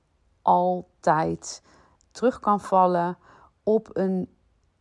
altijd 0.42 1.64
terug 2.12 2.40
kan 2.40 2.60
vallen 2.60 3.18
op 3.64 3.90
een 3.94 4.30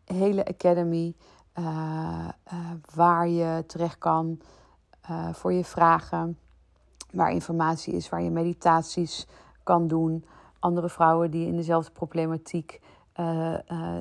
hele 0.04 0.44
academy 0.46 1.16
uh, 1.58 2.28
waar 2.94 3.28
je 3.28 3.64
terecht 3.66 3.98
kan 3.98 4.40
uh, 5.10 5.32
voor 5.32 5.52
je 5.52 5.64
vragen. 5.64 6.38
Waar 7.12 7.30
informatie 7.30 7.94
is, 7.94 8.08
waar 8.08 8.22
je 8.22 8.30
meditaties 8.30 9.26
kan 9.62 9.86
doen. 9.86 10.24
Andere 10.58 10.88
vrouwen 10.88 11.30
die 11.30 11.46
in 11.46 11.56
dezelfde 11.56 11.90
problematiek 11.90 12.80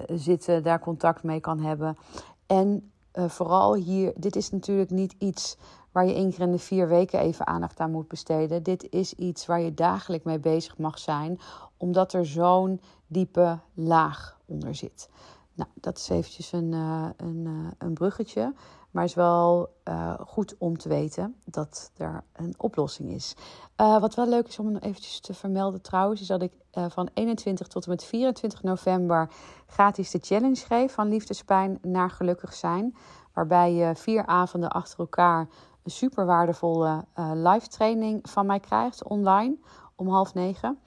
zitten, 0.08 0.64
daar 0.64 0.80
contact 0.80 1.24
mee 1.24 1.40
kan 1.40 1.60
hebben. 1.60 1.98
En 2.46 2.92
vooral 3.12 3.76
hier, 3.76 4.14
dit 4.16 4.36
is 4.36 4.50
natuurlijk 4.52 4.90
niet 4.90 5.16
iets 5.18 5.58
waar 5.92 6.06
je 6.06 6.14
één 6.14 6.32
keer 6.32 6.42
in 6.42 6.52
de 6.52 6.60
vier 6.60 6.88
weken 6.88 7.20
even 7.20 7.48
aandacht 7.48 7.80
aan 7.80 7.92
moet 7.92 8.08
besteden. 8.08 8.64
Dit 8.64 8.90
is 8.90 9.14
iets 9.14 9.46
waar 9.46 9.62
je 9.62 9.74
dagelijks 9.74 10.26
mee 10.26 10.40
bezig 10.40 10.78
mag 10.78 11.00
zijn, 11.00 11.40
omdat 11.78 12.14
er 12.14 12.26
zo'n 12.26 12.82
diepe 13.08 13.60
laag 13.74 14.40
onder 14.46 14.76
zit. 14.76 15.10
Nou, 15.58 15.70
dat 15.74 15.98
is 15.98 16.10
eventjes 16.10 16.52
een, 16.52 16.72
uh, 16.72 17.10
een, 17.18 17.46
uh, 17.48 17.68
een 17.78 17.94
bruggetje. 17.94 18.54
Maar 18.92 19.04
is 19.04 19.14
wel 19.14 19.70
uh, 19.88 20.14
goed 20.20 20.56
om 20.58 20.78
te 20.78 20.90
weten 20.90 21.36
dat 21.46 21.92
er 21.98 22.24
een 22.34 22.54
oplossing 22.58 23.12
is. 23.12 23.36
wat 23.76 24.16
wel 24.16 24.28
leuk 24.28 24.48
is 24.48 24.60
om 24.60 24.76
eventjes 24.76 25.20
te 25.20 25.34
vermelden 25.34 25.82
trouwens, 25.82 26.22
is 26.22 26.28
dat 26.28 26.42
ik 26.42 26.52
van 26.72 27.10
21 27.14 27.68
tot 27.68 27.84
en 27.84 27.90
met 27.90 28.04
24 28.04 28.64
november 28.64 29.30
gratis 29.68 30.12
de 30.12 30.20
challenge 30.22 30.66
geef 30.66 30.94
van 30.94 31.08
liefdespijn 31.08 31.80
naar 31.82 32.10
gelukkig 32.10 32.54
zijn. 32.54 32.96
Waarbij 33.34 33.74
je 33.74 33.96
vier 33.96 34.26
avonden 34.26 34.70
achter 34.70 35.00
elkaar 35.00 35.48
een 35.84 35.92
super 35.92 36.26
waardevolle 36.26 37.06
live 37.34 37.68
training 37.68 38.30
van 38.30 38.46
mij 38.46 38.60
krijgt 38.60 39.04
online 39.04 39.58
om 39.96 40.10
half 40.10 40.34
negen. 40.34 40.80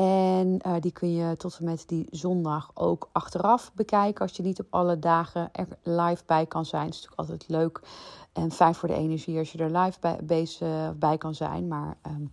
En 0.00 0.58
uh, 0.66 0.74
die 0.80 0.92
kun 0.92 1.12
je 1.12 1.36
tot 1.36 1.56
en 1.58 1.64
met 1.64 1.84
die 1.86 2.06
zondag 2.10 2.70
ook 2.74 3.08
achteraf 3.12 3.72
bekijken. 3.74 4.22
Als 4.22 4.36
je 4.36 4.42
niet 4.42 4.60
op 4.60 4.66
alle 4.70 4.98
dagen 4.98 5.48
er 5.52 5.66
live 5.82 6.22
bij 6.26 6.46
kan 6.46 6.64
zijn. 6.64 6.84
Het 6.84 6.94
is 6.94 7.00
natuurlijk 7.00 7.30
altijd 7.30 7.48
leuk 7.48 7.80
en 8.32 8.50
fijn 8.50 8.74
voor 8.74 8.88
de 8.88 8.94
energie 8.94 9.38
als 9.38 9.52
je 9.52 9.58
er 9.58 9.78
live 9.78 10.00
bij, 10.00 10.18
bezig, 10.22 10.98
bij 10.98 11.18
kan 11.18 11.34
zijn. 11.34 11.68
Maar 11.68 11.96
um, 12.06 12.32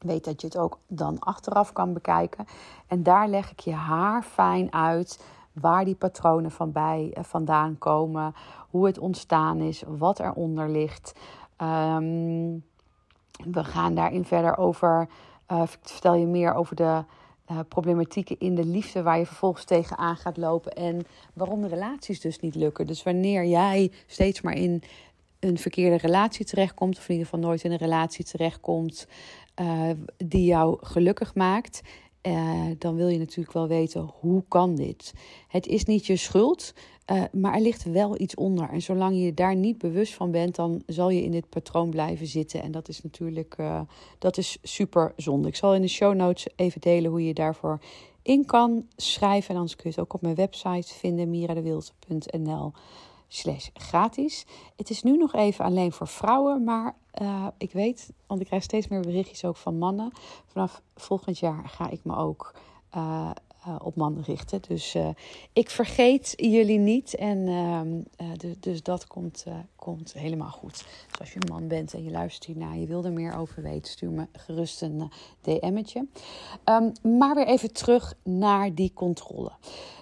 weet 0.00 0.24
dat 0.24 0.40
je 0.40 0.46
het 0.46 0.56
ook 0.56 0.78
dan 0.86 1.18
achteraf 1.18 1.72
kan 1.72 1.92
bekijken. 1.92 2.46
En 2.86 3.02
daar 3.02 3.28
leg 3.28 3.50
ik 3.50 3.60
je 3.60 3.74
haar 3.74 4.22
fijn 4.22 4.72
uit 4.72 5.24
waar 5.52 5.84
die 5.84 5.94
patronen 5.94 6.50
van 6.50 6.72
bij, 6.72 7.14
uh, 7.18 7.24
vandaan 7.24 7.78
komen. 7.78 8.34
Hoe 8.70 8.86
het 8.86 8.98
ontstaan 8.98 9.60
is, 9.60 9.82
wat 9.86 10.20
eronder 10.20 10.68
ligt. 10.70 11.14
Um, 11.58 12.64
we 13.44 13.64
gaan 13.64 13.94
daarin 13.94 14.24
verder 14.24 14.58
over 14.58 15.08
uh, 15.52 15.62
vertel 15.66 16.14
je 16.14 16.26
meer 16.26 16.54
over 16.54 16.76
de 16.76 17.04
uh, 17.50 17.58
problematieken 17.68 18.38
in 18.38 18.54
de 18.54 18.64
liefde 18.64 19.02
waar 19.02 19.18
je 19.18 19.26
vervolgens 19.26 19.64
tegenaan 19.64 20.16
gaat 20.16 20.36
lopen 20.36 20.72
en 20.72 21.06
waarom 21.34 21.62
de 21.62 21.68
relaties 21.68 22.20
dus 22.20 22.40
niet 22.40 22.54
lukken. 22.54 22.86
Dus 22.86 23.02
wanneer 23.02 23.44
jij 23.44 23.92
steeds 24.06 24.40
maar 24.40 24.54
in 24.54 24.82
een 25.40 25.58
verkeerde 25.58 25.96
relatie 25.96 26.44
terechtkomt, 26.44 26.96
of 26.98 27.08
in 27.08 27.14
ieder 27.14 27.26
geval 27.26 27.40
nooit 27.40 27.64
in 27.64 27.72
een 27.72 27.78
relatie 27.78 28.24
terechtkomt 28.24 29.06
uh, 29.60 29.90
die 30.16 30.44
jou 30.44 30.78
gelukkig 30.80 31.34
maakt, 31.34 31.82
uh, 32.22 32.70
dan 32.78 32.94
wil 32.94 33.08
je 33.08 33.18
natuurlijk 33.18 33.52
wel 33.52 33.68
weten 33.68 34.10
hoe 34.20 34.44
kan 34.48 34.74
dit. 34.74 35.12
Het 35.48 35.66
is 35.66 35.84
niet 35.84 36.06
je 36.06 36.16
schuld. 36.16 36.74
Uh, 37.12 37.22
maar 37.32 37.54
er 37.54 37.60
ligt 37.60 37.84
wel 37.84 38.20
iets 38.20 38.34
onder. 38.34 38.68
En 38.68 38.82
zolang 38.82 39.16
je 39.16 39.34
daar 39.34 39.56
niet 39.56 39.78
bewust 39.78 40.14
van 40.14 40.30
bent, 40.30 40.54
dan 40.54 40.82
zal 40.86 41.10
je 41.10 41.22
in 41.22 41.30
dit 41.30 41.48
patroon 41.48 41.90
blijven 41.90 42.26
zitten. 42.26 42.62
En 42.62 42.70
dat 42.70 42.88
is 42.88 43.02
natuurlijk 43.02 43.54
uh, 43.60 43.80
dat 44.18 44.36
is 44.36 44.58
super 44.62 45.12
zonde. 45.16 45.48
Ik 45.48 45.56
zal 45.56 45.74
in 45.74 45.80
de 45.80 45.88
show 45.88 46.14
notes 46.14 46.46
even 46.56 46.80
delen 46.80 47.10
hoe 47.10 47.26
je 47.26 47.34
daarvoor 47.34 47.80
in 48.22 48.44
kan 48.44 48.86
schrijven. 48.96 49.50
En 49.50 49.56
anders 49.56 49.76
kun 49.76 49.90
je 49.90 49.96
het 49.96 50.04
ook 50.04 50.14
op 50.14 50.22
mijn 50.22 50.34
website 50.34 50.94
vinden, 50.94 51.30
miradewild.nl 51.30 52.72
slash 53.34 53.68
gratis. 53.74 54.46
Het 54.76 54.90
is 54.90 55.02
nu 55.02 55.16
nog 55.16 55.34
even 55.34 55.64
alleen 55.64 55.92
voor 55.92 56.08
vrouwen, 56.08 56.64
maar 56.64 56.96
uh, 57.22 57.46
ik 57.58 57.72
weet, 57.72 58.10
want 58.26 58.40
ik 58.40 58.46
krijg 58.46 58.62
steeds 58.62 58.88
meer 58.88 59.00
berichtjes 59.00 59.44
ook 59.44 59.56
van 59.56 59.78
mannen. 59.78 60.12
Vanaf 60.46 60.82
volgend 60.94 61.38
jaar 61.38 61.68
ga 61.68 61.90
ik 61.90 62.04
me 62.04 62.16
ook 62.16 62.54
uh, 62.96 63.30
uh, 63.66 63.76
op 63.82 63.96
mannen 63.96 64.22
richten. 64.22 64.62
Dus 64.68 64.94
uh, 64.94 65.08
ik 65.52 65.70
vergeet 65.70 66.32
jullie 66.36 66.78
niet. 66.78 67.14
En 67.14 68.06
dus, 68.36 68.54
dus, 68.60 68.82
dat 68.82 69.06
komt, 69.06 69.44
komt 69.76 70.12
helemaal 70.12 70.50
goed. 70.50 70.84
Dus 71.08 71.18
als 71.20 71.32
je 71.32 71.38
een 71.40 71.52
man 71.52 71.68
bent 71.68 71.94
en 71.94 72.04
je 72.04 72.10
luistert 72.10 72.44
hiernaar, 72.44 72.76
je 72.76 72.86
wil 72.86 73.04
er 73.04 73.12
meer 73.12 73.36
over 73.36 73.62
weten, 73.62 73.92
stuur 73.92 74.10
me 74.10 74.26
gerust 74.32 74.82
een 74.82 75.10
DM'tje. 75.40 76.06
Um, 76.64 76.92
maar 77.18 77.34
weer 77.34 77.46
even 77.46 77.72
terug 77.72 78.14
naar 78.22 78.74
die 78.74 78.92
controle. 78.94 79.50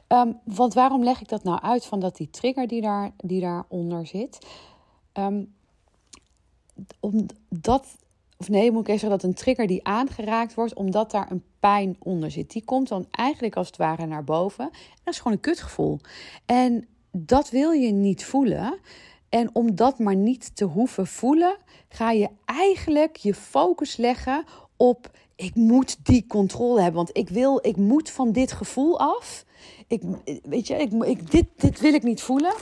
Um, 0.09 0.39
want 0.45 0.75
waarom 0.75 1.05
leg 1.05 1.21
ik 1.21 1.29
dat 1.29 1.43
nou 1.43 1.61
uit 1.61 1.87
van 1.87 2.01
dat 2.01 2.17
die 2.17 2.31
trigger 2.31 2.69
die, 2.69 2.81
daar, 2.81 3.13
die 3.17 3.41
daaronder 3.41 4.07
zit? 4.07 4.47
Um, 5.13 5.55
omdat 7.01 7.97
of 8.41 8.49
nee, 8.49 8.71
moet 8.71 8.81
ik 8.81 8.89
even 8.89 9.01
zeggen 9.01 9.19
dat 9.19 9.29
een 9.29 9.35
trigger 9.35 9.67
die 9.67 9.85
aangeraakt 9.85 10.55
wordt, 10.55 10.75
omdat 10.75 11.11
daar 11.11 11.31
een 11.31 11.43
pijn 11.61 11.97
onder 11.99 12.31
zit. 12.31 12.51
Die 12.51 12.65
komt 12.65 12.89
dan 12.89 13.07
eigenlijk 13.11 13.57
als 13.57 13.67
het 13.67 13.77
ware 13.77 14.07
naar 14.07 14.25
boven. 14.25 14.65
En 14.65 15.01
dat 15.05 15.15
is 15.15 15.21
gewoon 15.21 15.33
een 15.33 15.41
kutgevoel. 15.43 15.99
En 16.47 16.87
dat 17.11 17.51
wil 17.51 17.71
je 17.71 17.93
niet 17.93 18.25
voelen. 18.25 18.79
En 19.29 19.51
om 19.53 19.75
dat 19.75 19.99
maar 19.99 20.17
niet 20.17 20.57
te 20.57 20.65
hoeven 20.65 21.07
voelen, 21.07 21.57
ga 21.89 22.11
je 22.11 22.29
eigenlijk 22.45 23.17
je 23.17 23.35
focus 23.35 23.97
leggen 23.97 24.45
op 24.77 25.11
ik 25.37 25.55
moet 25.55 25.97
die 26.03 26.27
controle 26.27 26.81
hebben, 26.81 26.97
want 27.05 27.17
ik 27.17 27.29
wil, 27.29 27.59
ik 27.63 27.77
moet 27.77 28.11
van 28.11 28.33
dit 28.33 28.53
gevoel 28.53 28.99
af. 28.99 29.45
Ik, 29.87 30.03
weet 30.43 30.67
je, 30.67 30.75
ik, 30.75 30.93
ik, 30.93 31.31
dit, 31.31 31.47
dit 31.57 31.81
wil 31.81 31.95
ik 31.95 32.03
niet 32.03 32.23
voelen. 32.23 32.55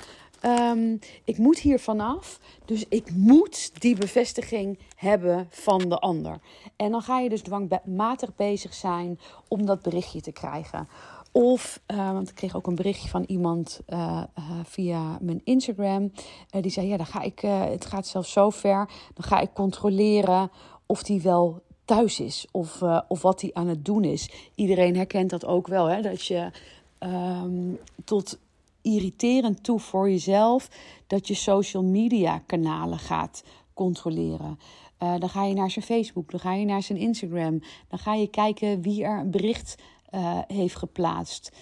Um, 0.45 0.99
ik 1.25 1.39
moet 1.39 1.59
hier 1.59 1.79
vanaf. 1.79 2.41
Dus 2.65 2.85
ik 2.89 3.11
moet 3.15 3.81
die 3.81 3.97
bevestiging 3.97 4.79
hebben 4.97 5.47
van 5.51 5.79
de 5.79 5.99
ander. 5.99 6.39
En 6.77 6.91
dan 6.91 7.03
ga 7.03 7.19
je 7.19 7.29
dus 7.29 7.43
dwangmatig 7.43 8.35
bezig 8.37 8.75
zijn 8.75 9.19
om 9.49 9.67
dat 9.67 9.83
berichtje 9.83 10.21
te 10.21 10.33
krijgen. 10.33 10.89
Of, 11.33 11.81
uh, 11.87 12.13
want 12.13 12.29
ik 12.29 12.35
kreeg 12.35 12.57
ook 12.57 12.67
een 12.67 12.75
berichtje 12.75 13.09
van 13.09 13.25
iemand 13.27 13.81
uh, 13.89 14.23
uh, 14.39 14.45
via 14.65 15.19
mijn 15.21 15.41
Instagram. 15.45 16.13
die 16.51 16.71
zei: 16.71 16.87
Ja, 16.87 16.97
dan 16.97 17.07
ga 17.07 17.21
ik, 17.21 17.41
het 17.41 17.87
gaat 17.87 18.07
zelfs 18.07 18.33
zo 18.33 18.51
ver. 18.51 18.89
Dan 19.15 19.25
ga 19.25 19.41
ik 19.41 19.53
controleren 19.53 20.51
of 20.87 21.03
die 21.03 21.23
wel 21.23 21.63
thuis 21.85 22.21
is. 22.21 22.47
Of, 22.51 22.83
of 23.09 23.23
wat 23.23 23.41
hij 23.41 23.51
aan 23.53 23.69
het 23.69 23.85
doen 23.85 24.05
is. 24.05 24.31
Iedereen 24.55 24.97
herkent 24.97 25.31
dat 25.31 25.45
ook 25.45 25.67
wel. 25.67 25.87
Hè? 25.87 26.03
Dat 26.03 26.27
je 26.27 26.51
um, 26.99 27.79
tot 28.05 28.39
irriterend 28.83 29.63
toe 29.63 29.81
voor 29.81 30.11
jezelf 30.11 30.69
dat 31.07 31.29
je 31.29 31.35
social 31.35 31.85
media 31.85 32.39
kanalen 32.39 32.99
gaat 32.99 33.43
controleren. 33.75 34.59
Uh, 35.03 35.19
dan 35.19 35.29
ga 35.29 35.45
je 35.45 35.55
naar 35.55 35.71
zijn 35.71 35.85
Facebook, 35.85 36.31
dan 36.31 36.41
ga 36.41 36.55
je 36.55 36.65
naar 36.65 36.83
zijn 36.83 36.99
Instagram, 36.99 37.61
dan 37.89 37.99
ga 37.99 38.15
je 38.15 38.31
kijken 38.31 38.83
wie 38.83 39.05
er 39.05 39.19
een 39.19 39.31
bericht 39.31 39.75
uh, 40.11 40.39
heeft 40.47 40.77
geplaatst. 40.77 41.53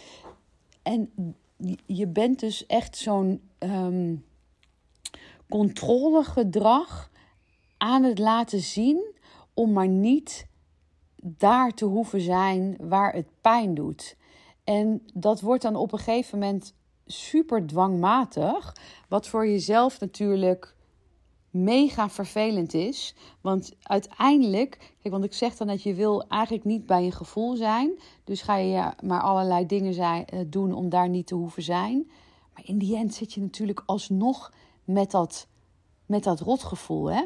En 0.82 1.10
je 1.86 2.06
bent 2.06 2.40
dus 2.40 2.66
echt 2.66 2.96
zo'n 2.96 3.40
um, 3.58 4.24
controlegedrag 5.48 7.10
aan 7.76 8.02
het 8.02 8.18
laten 8.18 8.60
zien 8.60 9.14
om 9.54 9.72
maar 9.72 9.88
niet 9.88 10.46
daar 11.22 11.74
te 11.74 11.84
hoeven 11.84 12.20
zijn 12.20 12.76
waar 12.80 13.12
het 13.12 13.28
pijn 13.40 13.74
doet. 13.74 14.16
En 14.64 15.02
dat 15.14 15.40
wordt 15.40 15.62
dan 15.62 15.76
op 15.76 15.92
een 15.92 15.98
gegeven 15.98 16.38
moment 16.38 16.74
super 17.06 17.66
dwangmatig. 17.66 18.76
Wat 19.08 19.26
voor 19.26 19.46
jezelf 19.46 20.00
natuurlijk 20.00 20.74
mega 21.50 22.08
vervelend 22.08 22.74
is. 22.74 23.14
Want 23.40 23.72
uiteindelijk, 23.82 24.94
kijk, 25.02 25.14
want 25.14 25.24
ik 25.24 25.34
zeg 25.34 25.56
dan 25.56 25.66
dat 25.66 25.82
je 25.82 25.94
wil 25.94 26.26
eigenlijk 26.28 26.64
niet 26.64 26.86
bij 26.86 27.04
een 27.04 27.12
gevoel 27.12 27.56
zijn. 27.56 27.98
Dus 28.24 28.42
ga 28.42 28.56
je 28.56 28.92
maar 29.02 29.20
allerlei 29.20 29.66
dingen 29.66 29.94
eh, 30.26 30.40
doen 30.46 30.72
om 30.72 30.88
daar 30.88 31.08
niet 31.08 31.26
te 31.26 31.34
hoeven 31.34 31.62
zijn. 31.62 32.10
Maar 32.54 32.64
in 32.66 32.78
die 32.78 32.96
end 32.96 33.14
zit 33.14 33.32
je 33.32 33.40
natuurlijk 33.40 33.82
alsnog 33.86 34.52
met 34.84 35.10
dat, 35.10 35.46
met 36.06 36.24
dat 36.24 36.40
rotgevoel. 36.40 37.10
Hè? 37.10 37.24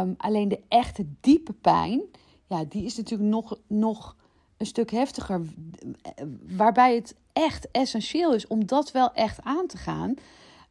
Um, 0.00 0.14
alleen 0.16 0.48
de 0.48 0.60
echte 0.68 1.06
diepe 1.20 1.52
pijn, 1.52 2.02
ja, 2.46 2.64
die 2.64 2.84
is 2.84 2.96
natuurlijk 2.96 3.30
nog, 3.30 3.58
nog 3.66 4.16
een 4.56 4.66
stuk 4.66 4.90
heftiger. 4.90 5.42
Waarbij 6.56 6.94
het 6.94 7.14
echt 7.32 7.70
essentieel 7.70 8.34
is 8.34 8.46
om 8.46 8.66
dat 8.66 8.90
wel 8.90 9.12
echt 9.12 9.42
aan 9.42 9.66
te 9.66 9.76
gaan. 9.76 10.14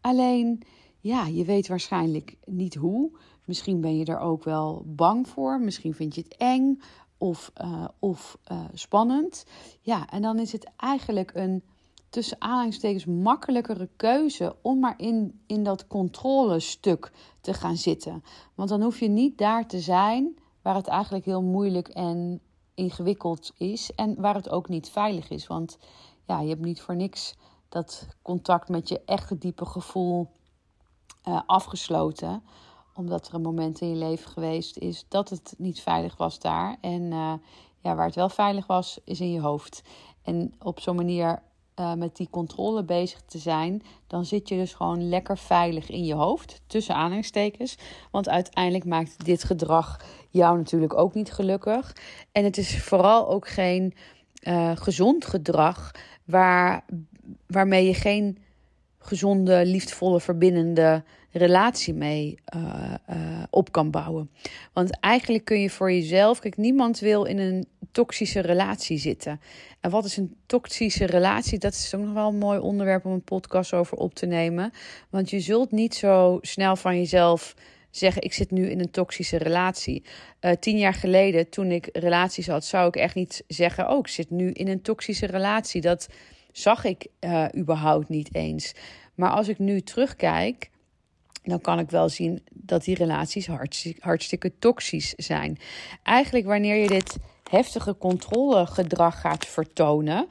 Alleen, 0.02 0.62
ja, 1.00 1.26
je 1.26 1.46
weet 1.46 1.68
waarschijnlijk 1.68 2.36
niet 2.46 2.76
hoe. 2.76 3.12
Misschien 3.46 3.82
ben 3.82 3.98
je 3.98 4.06
er 4.06 4.20
ook 4.20 4.44
wel 4.44 4.84
bang 4.86 5.28
voor. 5.28 5.60
Misschien 5.60 5.94
vind 5.94 6.16
je 6.16 6.22
het 6.22 6.38
eng 6.38 6.82
of, 7.18 7.52
uh, 7.62 7.86
of 8.00 8.38
uh, 8.52 8.60
spannend. 8.74 9.46
Ja, 9.82 10.10
en 10.10 10.22
dan 10.22 10.40
is 10.40 10.52
het 10.52 10.72
eigenlijk 10.78 11.32
een 11.34 11.64
tussen 12.10 12.42
aanhalingstekens 12.42 13.06
makkelijkere 13.06 13.90
keuze 13.96 14.56
om 14.62 14.80
maar 14.80 14.94
in, 14.98 15.42
in 15.48 15.64
dat 15.64 15.88
controlestuk 15.88 17.12
te 17.42 17.54
gaan 17.54 17.78
zitten. 17.78 18.24
Want 18.56 18.70
dan 18.70 18.82
hoef 18.82 19.00
je 19.00 19.08
niet 19.08 19.38
daar 19.38 19.68
te 19.68 19.80
zijn 19.80 20.38
waar 20.62 20.76
het 20.76 20.88
eigenlijk 20.88 21.26
heel 21.26 21.42
moeilijk 21.42 21.88
en 21.88 22.42
ingewikkeld 22.74 23.52
is 23.58 23.92
en 23.96 24.22
waar 24.22 24.36
het 24.36 24.50
ook 24.50 24.70
niet 24.70 24.90
veilig 24.90 25.30
is. 25.30 25.48
Want 25.48 25.78
ja, 26.30 26.40
je 26.40 26.50
hebt 26.50 26.62
niet 26.62 26.82
voor 26.82 26.96
niks 26.96 27.36
dat 27.70 28.08
contact 28.22 28.70
met 28.70 28.90
je 28.90 29.02
echte 29.06 29.38
diepe 29.38 29.66
gevoel 29.66 30.28
uh, 31.28 31.42
afgesloten. 31.46 32.44
Omdat 32.96 33.28
er 33.28 33.34
een 33.34 33.42
moment 33.42 33.82
in 33.82 33.90
je 33.90 33.96
leven 33.96 34.32
geweest 34.32 34.78
is 34.78 35.06
dat 35.08 35.30
het 35.30 35.54
niet 35.58 35.82
veilig 35.82 36.18
was 36.18 36.40
daar. 36.40 36.78
En 36.82 37.02
uh, 37.02 37.34
ja, 37.80 37.96
waar 37.96 38.06
het 38.06 38.16
wel 38.16 38.30
veilig 38.30 38.68
was, 38.68 39.00
is 39.04 39.20
in 39.20 39.32
je 39.32 39.42
hoofd. 39.42 39.82
En 40.22 40.54
op 40.60 40.80
zo'n 40.80 40.96
manier 40.96 41.42
uh, 41.80 41.94
met 41.94 42.16
die 42.16 42.30
controle 42.30 42.84
bezig 42.84 43.22
te 43.22 43.38
zijn, 43.38 43.84
dan 44.08 44.26
zit 44.26 44.50
je 44.50 44.56
dus 44.56 44.74
gewoon 44.74 45.10
lekker 45.10 45.38
veilig 45.38 45.90
in 45.90 46.06
je 46.06 46.14
hoofd, 46.14 46.62
tussen 46.68 46.96
aanhalingstekens. 46.96 47.78
Want 48.12 48.30
uiteindelijk 48.30 48.86
maakt 48.86 49.26
dit 49.26 49.44
gedrag 49.44 50.02
jou 50.30 50.58
natuurlijk 50.58 50.94
ook 50.94 51.14
niet 51.14 51.32
gelukkig. 51.32 51.96
En 52.32 52.44
het 52.44 52.58
is 52.58 52.84
vooral 52.84 53.30
ook 53.30 53.48
geen 53.48 53.94
uh, 54.42 54.72
gezond 54.76 55.26
gedrag 55.26 55.92
waar, 56.26 56.86
waarmee 57.48 57.86
je 57.86 57.94
geen 57.94 58.38
gezonde, 59.00 59.66
liefdevolle, 59.66 60.20
verbindende 60.20 61.04
relatie 61.32 61.94
mee 61.94 62.38
uh, 62.56 62.94
uh, 63.10 63.44
op 63.50 63.72
kan 63.72 63.92
bouwen. 63.92 64.30
Want 64.74 65.00
eigenlijk 65.00 65.46
kun 65.46 65.62
je 65.62 65.70
voor 65.70 65.92
jezelf, 65.92 66.40
kijk, 66.40 66.58
niemand 66.58 67.00
wil 67.00 67.24
in 67.24 67.38
een 67.38 67.68
toxische 67.92 68.40
relatie 68.40 68.98
zitten. 68.98 69.42
En 69.80 69.90
wat 69.90 70.06
is 70.06 70.18
een 70.18 70.36
toxische 70.46 71.06
relatie? 71.06 71.60
Dat 71.60 71.74
is 71.74 71.96
ook 71.96 72.02
nog 72.02 72.14
wel 72.14 72.28
een 72.28 72.38
mooi 72.38 72.60
onderwerp 72.60 73.06
om 73.06 73.12
een 73.12 73.24
podcast 73.24 73.74
over 73.74 73.98
op 73.98 74.14
te 74.14 74.26
nemen. 74.26 74.72
Want 75.10 75.30
je 75.30 75.40
zult 75.40 75.72
niet 75.72 75.96
zo 75.96 76.38
snel 76.42 76.76
van 76.76 76.98
jezelf 76.98 77.56
zeggen: 77.92 78.22
ik 78.22 78.34
zit 78.34 78.52
nu 78.52 78.70
in 78.70 78.80
een 78.80 78.92
toxische 78.92 79.38
relatie. 79.38 80.04
Uh, 80.42 80.52
tien 80.52 80.78
jaar 80.78 80.94
geleden, 80.94 81.50
toen 81.50 81.72
ik 81.72 81.90
relaties 81.94 82.48
had, 82.48 82.66
zou 82.66 82.88
ik 82.88 82.96
echt 82.96 83.16
niet 83.16 83.44
zeggen: 83.48 83.90
oh, 83.90 83.98
ik 83.98 84.08
zit 84.08 84.30
nu 84.30 84.52
in 84.52 84.68
een 84.68 84.82
toxische 84.82 85.26
relatie. 85.26 85.82
Dat 85.82 86.08
zag 86.52 86.84
ik 86.84 87.08
uh, 87.20 87.46
überhaupt 87.58 88.10
niet 88.10 88.36
eens. 88.36 88.74
Maar 89.16 89.30
als 89.30 89.48
ik 89.48 89.60
nu 89.60 89.82
terugkijk, 89.82 90.70
dan 91.44 91.62
kan 91.62 91.80
ik 91.80 91.90
wel 91.90 92.10
zien 92.10 92.44
dat 92.54 92.84
die 92.84 92.96
relaties 92.96 93.48
hartstikke, 94.00 94.52
toxisch 94.60 95.14
zijn. 95.18 95.58
Eigenlijk 96.04 96.46
wanneer 96.46 96.76
je 96.76 96.88
dit 96.88 97.18
heftige 97.50 97.98
controlegedrag 97.98 99.22
gaat 99.22 99.46
vertonen, 99.46 100.28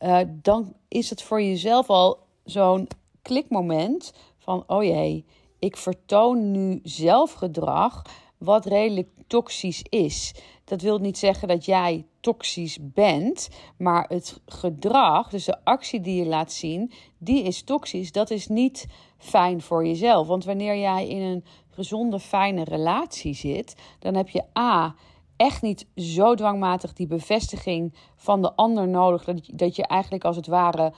uh, 0.00 0.20
dan 0.28 0.74
is 0.88 1.10
het 1.10 1.22
voor 1.22 1.42
jezelf 1.42 1.88
al 1.88 2.18
zo'n 2.44 2.88
klikmoment 3.22 4.12
van: 4.38 4.64
oh 4.66 4.84
jee, 4.84 5.24
ik 5.60 5.76
vertoon 5.76 6.50
nu 6.50 6.80
zelf 6.82 7.32
gedrag 7.32 8.02
wat 8.38 8.66
redelijk 8.66 9.08
toxisch 9.26 9.82
is. 9.88 10.34
Dat 10.64 10.82
wil 10.82 10.98
niet 10.98 11.18
zeggen 11.18 11.48
dat 11.48 11.64
jij 11.64 12.06
toxisch 12.20 12.78
bent, 12.80 13.48
maar 13.76 14.04
het 14.08 14.40
gedrag, 14.46 15.28
dus 15.28 15.44
de 15.44 15.64
actie 15.64 16.00
die 16.00 16.16
je 16.16 16.26
laat 16.26 16.52
zien, 16.52 16.92
die 17.18 17.42
is 17.42 17.62
toxisch. 17.62 18.12
Dat 18.12 18.30
is 18.30 18.46
niet 18.46 18.86
fijn 19.18 19.60
voor 19.62 19.86
jezelf. 19.86 20.26
Want 20.26 20.44
wanneer 20.44 20.78
jij 20.78 21.08
in 21.08 21.22
een 21.22 21.44
gezonde, 21.70 22.20
fijne 22.20 22.64
relatie 22.64 23.34
zit, 23.34 23.74
dan 23.98 24.14
heb 24.14 24.28
je 24.28 24.44
A 24.58 24.94
echt 25.36 25.62
niet 25.62 25.86
zo 25.96 26.34
dwangmatig 26.34 26.92
die 26.92 27.06
bevestiging 27.06 27.94
van 28.16 28.42
de 28.42 28.54
ander 28.54 28.88
nodig. 28.88 29.24
Dat 29.24 29.46
je, 29.46 29.56
dat 29.56 29.76
je 29.76 29.86
eigenlijk 29.86 30.24
als 30.24 30.36
het 30.36 30.46
ware 30.46 30.92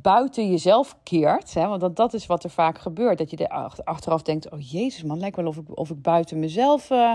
buiten 0.00 0.50
jezelf 0.50 0.96
keert. 1.02 1.54
Hè? 1.54 1.66
Want 1.66 1.80
dat, 1.80 1.96
dat 1.96 2.14
is 2.14 2.26
wat 2.26 2.44
er 2.44 2.50
vaak 2.50 2.78
gebeurt. 2.78 3.18
Dat 3.18 3.30
je 3.30 3.36
er 3.36 3.82
achteraf 3.84 4.22
denkt: 4.22 4.50
oh 4.50 4.70
jezus 4.70 5.02
man, 5.02 5.18
lijkt 5.18 5.36
wel 5.36 5.46
of 5.46 5.56
ik, 5.56 5.78
of 5.78 5.90
ik 5.90 6.02
buiten 6.02 6.38
mezelf 6.38 6.90
uh, 6.90 7.14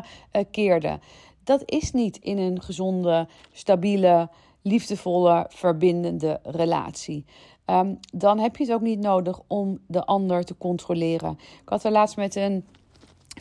keerde. 0.51 1.00
Dat 1.43 1.62
is 1.65 1.91
niet 1.91 2.17
in 2.17 2.38
een 2.38 2.62
gezonde, 2.62 3.27
stabiele, 3.51 4.29
liefdevolle, 4.62 5.46
verbindende 5.50 6.39
relatie. 6.43 7.25
Ehm, 7.65 7.93
dan 8.13 8.39
heb 8.39 8.55
je 8.55 8.63
het 8.63 8.74
ook 8.74 8.81
niet 8.81 9.00
nodig 9.00 9.39
om 9.48 9.79
de 9.88 10.05
ander 10.05 10.43
te 10.43 10.57
controleren. 10.57 11.39
Ik 11.62 11.69
had 11.69 11.84
er 11.84 11.91
laatst 11.91 12.15
met 12.15 12.36
een 12.36 12.65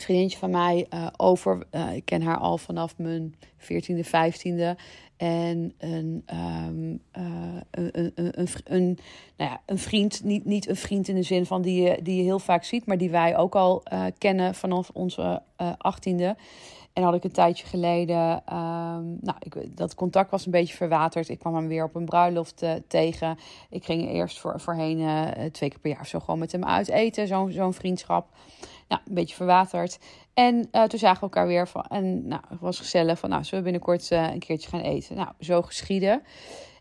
vriendje 0.01 0.37
van 0.37 0.49
mij 0.49 0.87
uh, 0.89 1.07
over. 1.17 1.67
Ik 1.93 2.05
ken 2.05 2.21
haar 2.21 2.37
al 2.37 2.57
vanaf 2.57 2.97
mijn 2.97 3.35
14e, 3.59 4.05
15e. 4.05 4.79
En 5.17 5.73
een, 5.77 6.25
um, 6.67 7.01
uh, 7.17 7.61
een, 7.71 8.11
een, 8.15 8.47
een, 8.63 8.97
nou 9.37 9.51
ja, 9.51 9.61
een 9.65 9.77
vriend, 9.77 10.23
niet, 10.23 10.45
niet 10.45 10.67
een 10.67 10.75
vriend 10.75 11.07
in 11.07 11.15
de 11.15 11.23
zin 11.23 11.45
van 11.45 11.61
die 11.61 11.81
je, 11.81 11.99
die 12.01 12.15
je 12.15 12.23
heel 12.23 12.39
vaak 12.39 12.63
ziet, 12.63 12.85
maar 12.85 12.97
die 12.97 13.09
wij 13.09 13.37
ook 13.37 13.55
al 13.55 13.83
kennen 14.17 14.55
vanaf 14.55 14.89
onze 14.93 15.41
18e. 15.61 16.39
En 16.97 17.03
had 17.03 17.13
ik 17.13 17.23
een 17.23 17.31
tijdje 17.31 17.65
geleden, 17.65 18.31
um, 18.53 19.17
nou, 19.21 19.37
ik, 19.39 19.77
dat 19.77 19.95
contact 19.95 20.31
was 20.31 20.45
een 20.45 20.51
beetje 20.51 20.75
verwaterd. 20.75 21.29
Ik 21.29 21.39
kwam 21.39 21.55
hem 21.55 21.67
weer 21.67 21.83
op 21.83 21.95
een 21.95 22.05
bruiloft 22.05 22.65
tegen. 22.87 23.37
Ik 23.69 23.85
ging 23.85 24.09
eerst 24.09 24.39
voor, 24.39 24.59
voorheen 24.59 25.31
twee 25.51 25.69
keer 25.69 25.79
per 25.79 25.91
jaar 25.91 26.07
zo 26.07 26.19
gewoon 26.19 26.39
met 26.39 26.51
hem 26.51 26.65
uit 26.65 26.89
eten, 26.89 27.27
zo'n 27.27 27.51
zo'n 27.51 27.73
vriendschap. 27.73 28.27
Nou, 28.87 29.01
een 29.07 29.13
beetje 29.13 29.35
verwaterd. 29.35 29.99
En 30.33 30.67
uh, 30.71 30.83
toen 30.83 30.99
zagen 30.99 31.17
we 31.17 31.23
elkaar 31.23 31.47
weer 31.47 31.67
van. 31.67 31.83
En 31.83 32.27
nou, 32.27 32.41
het 32.49 32.59
was 32.59 32.77
gezellig 32.77 33.19
van, 33.19 33.29
nou, 33.29 33.43
zullen 33.43 33.63
we 33.63 33.71
binnenkort 33.71 34.11
een 34.11 34.39
keertje 34.39 34.69
gaan 34.69 34.81
eten? 34.81 35.15
Nou, 35.15 35.29
zo 35.39 35.61
geschieden. 35.61 36.21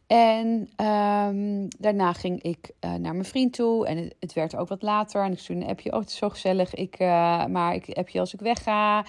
En 0.07 0.47
um, 0.87 1.69
daarna 1.79 2.13
ging 2.13 2.43
ik 2.43 2.71
naar 2.81 3.01
mijn 3.01 3.25
vriend 3.25 3.53
toe. 3.53 3.87
En 3.87 3.97
het, 3.97 4.15
het, 4.21 4.33
werd 4.33 4.57
ook 4.57 4.69
wat 4.69 4.83
later. 4.83 5.25
En 5.25 5.33
ik 5.33 5.39
stuurde 5.39 5.63
een 5.63 5.71
appje. 5.71 5.93
Oh, 5.93 5.99
het 5.99 6.09
is 6.09 6.17
zo 6.17 6.29
gezellig. 6.29 6.75
Ik, 6.75 6.99
maar 7.49 7.75
ik 7.75 7.87
heb 7.87 8.09
je 8.09 8.21
als 8.21 8.35
ik 8.35 8.41
wegga. 8.41 9.05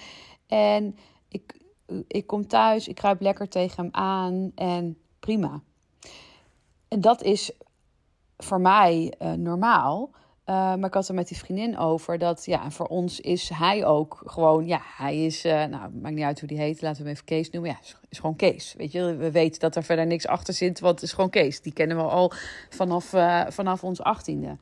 En 0.48 0.96
ik, 1.28 1.60
ik 2.06 2.26
kom 2.26 2.46
thuis. 2.46 2.88
Ik 2.88 2.94
kruip 2.94 3.20
lekker 3.20 3.48
tegen 3.48 3.82
hem 3.82 3.94
aan. 3.94 4.52
En 4.54 4.98
prima. 5.20 5.60
En 6.88 7.00
dat 7.00 7.22
is 7.22 7.50
voor 8.36 8.60
mij 8.60 9.14
normaal. 9.36 10.10
Uh, 10.48 10.54
maar 10.54 10.84
ik 10.84 10.94
had 10.94 11.08
er 11.08 11.14
met 11.14 11.28
die 11.28 11.36
vriendin 11.36 11.78
over 11.78 12.18
dat, 12.18 12.44
ja, 12.44 12.70
voor 12.70 12.86
ons 12.86 13.20
is 13.20 13.48
hij 13.48 13.84
ook 13.84 14.22
gewoon, 14.24 14.66
ja, 14.66 14.80
hij 14.82 15.24
is, 15.24 15.44
uh, 15.44 15.52
nou, 15.64 15.90
maakt 15.92 16.14
niet 16.14 16.24
uit 16.24 16.38
hoe 16.40 16.48
die 16.48 16.58
heet, 16.58 16.82
laten 16.82 17.02
we 17.02 17.08
hem 17.08 17.12
even 17.12 17.24
Kees 17.24 17.50
noemen. 17.50 17.70
Ja, 17.70 17.78
is, 17.82 17.96
is, 18.08 18.18
gewoon 18.18 18.36
Kees. 18.36 18.74
Weet 18.76 18.92
je, 18.92 19.16
we 19.16 19.30
weten 19.30 19.60
dat 19.60 19.76
er 19.76 19.82
verder 19.82 20.06
niks 20.06 20.26
achter 20.26 20.54
zit, 20.54 20.80
want 20.80 20.94
het 20.94 21.02
is 21.02 21.12
gewoon 21.12 21.30
Kees. 21.30 21.60
Die 21.60 21.72
kennen 21.72 21.96
we 21.96 22.02
al 22.02 22.32
vanaf, 22.70 23.14
vanaf 23.48 23.84
ons 23.84 24.00
achttiende. 24.00 24.56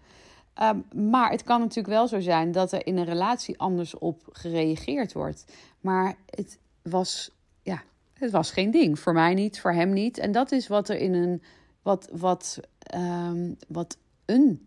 Um, 0.63 0.85
maar 1.11 1.31
het 1.31 1.43
kan 1.43 1.61
natuurlijk 1.61 1.95
wel 1.95 2.09
zo 2.09 2.21
zijn 2.21 2.53
dat 2.53 2.73
er 2.73 2.87
in 2.87 2.97
een 2.97 3.05
relatie 3.05 3.59
anders 3.59 3.99
op 3.99 4.23
gereageerd 4.33 5.13
wordt. 5.13 5.45
Maar 5.81 6.17
het 6.27 6.59
was, 6.83 7.31
ja, 7.63 7.83
het 8.13 8.31
was 8.31 8.51
geen 8.51 8.71
ding. 8.71 8.99
Voor 8.99 9.13
mij 9.13 9.35
niet, 9.35 9.61
voor 9.61 9.73
hem 9.73 9.93
niet. 9.93 10.19
En 10.19 10.33
dat 10.33 10.53
is 10.53 10.69
wat 10.69 10.89
er 10.89 10.99
in 10.99 11.15
een, 11.15 11.43
wat, 11.83 12.09
wat, 12.13 12.61
um, 12.95 13.57
wat 13.69 13.99
een 14.25 14.67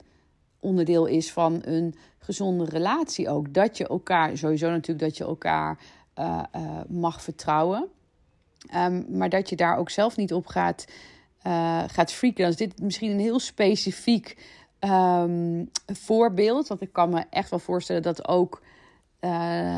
onderdeel 0.59 1.05
is 1.05 1.31
van 1.31 1.61
een 1.65 1.95
gezonde 2.17 2.65
relatie 2.65 3.29
ook. 3.29 3.53
Dat 3.53 3.77
je 3.77 3.87
elkaar, 3.87 4.37
sowieso 4.37 4.69
natuurlijk 4.69 4.99
dat 4.99 5.17
je 5.17 5.23
elkaar 5.23 5.79
uh, 6.19 6.43
uh, 6.55 6.79
mag 6.87 7.21
vertrouwen. 7.21 7.87
Um, 8.75 9.05
maar 9.09 9.29
dat 9.29 9.49
je 9.49 9.55
daar 9.55 9.77
ook 9.77 9.89
zelf 9.89 10.15
niet 10.15 10.33
op 10.33 10.47
gaat, 10.47 10.85
uh, 11.47 11.83
gaat 11.87 12.11
freaken. 12.11 12.41
Dan 12.41 12.51
is 12.51 12.57
dit 12.57 12.81
misschien 12.81 13.11
een 13.11 13.19
heel 13.19 13.39
specifiek 13.39 14.37
um, 14.79 15.69
voorbeeld. 15.85 16.67
Want 16.67 16.81
ik 16.81 16.93
kan 16.93 17.09
me 17.09 17.23
echt 17.29 17.49
wel 17.49 17.59
voorstellen 17.59 18.01
dat 18.01 18.27
ook... 18.27 18.61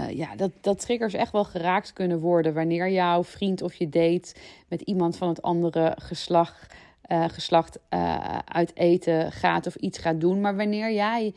ja, 0.09 0.35
dat, 0.35 0.51
dat 0.61 0.79
triggers 0.79 1.13
echt 1.13 1.31
wel 1.31 1.43
geraakt 1.43 1.93
kunnen 1.93 2.19
worden 2.19 2.53
wanneer 2.53 2.89
jouw 2.89 3.23
vriend 3.23 3.61
of 3.61 3.73
je 3.73 3.89
date 3.89 4.35
met 4.67 4.81
iemand 4.81 5.17
van 5.17 5.27
het 5.27 5.41
andere 5.41 5.95
geslacht 5.99 6.73
uh, 7.11 7.25
geslacht 7.27 7.79
uh, 7.89 8.37
uit 8.45 8.75
eten 8.75 9.31
gaat 9.31 9.67
of 9.67 9.75
iets 9.75 9.97
gaat 9.97 10.21
doen. 10.21 10.41
Maar 10.41 10.55
wanneer 10.55 10.91
jij 10.91 11.33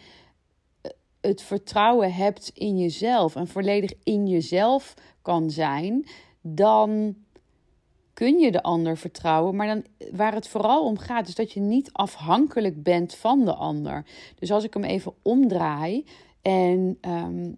eh, 0.81 0.91
het 1.21 1.43
vertrouwen 1.43 2.15
hebt 2.15 2.51
in 2.55 2.79
jezelf 2.79 3.37
en 3.37 3.47
volledig 3.47 3.93
in 4.03 4.27
jezelf 4.27 4.95
kan 5.23 5.51
zijn, 5.51 6.07
dan 6.41 7.17
kun 8.15 8.39
je 8.39 8.53
de 8.53 8.63
ander 8.63 8.97
vertrouwen. 8.97 9.57
Maar 9.57 9.67
dan, 9.67 9.85
waar 10.13 10.35
het 10.35 10.49
vooral 10.49 10.85
om 10.85 10.99
gaat, 10.99 11.29
is 11.29 11.35
dat 11.35 11.53
je 11.53 11.61
niet 11.61 11.93
afhankelijk 11.93 12.83
bent 12.83 13.15
van 13.15 13.45
de 13.45 13.55
ander. 13.55 14.05
Dus 14.39 14.51
als 14.51 14.65
ik 14.65 14.75
hem 14.75 14.85
even 14.85 15.15
omdraai 15.23 16.05
en 16.43 16.99
um, 17.01 17.57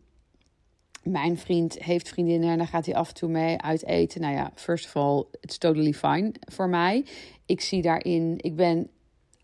mijn 1.03 1.38
vriend 1.38 1.83
heeft 1.83 2.09
vriendinnen 2.09 2.51
en 2.51 2.59
daar 2.59 2.66
gaat 2.66 2.87
hij 2.87 2.95
af 2.95 3.09
en 3.09 3.14
toe 3.14 3.29
mee 3.29 3.61
uit 3.61 3.85
eten. 3.85 4.21
Nou 4.21 4.35
ja, 4.35 4.51
first 4.55 4.87
of 4.87 4.97
all, 4.97 5.25
it's 5.40 5.59
totally 5.59 5.92
fine 5.92 6.33
voor 6.40 6.69
mij. 6.69 7.05
Ik 7.47 7.61
zie 7.61 7.83
daarin, 7.83 8.35
ik 8.37 8.57
ben 8.57 8.90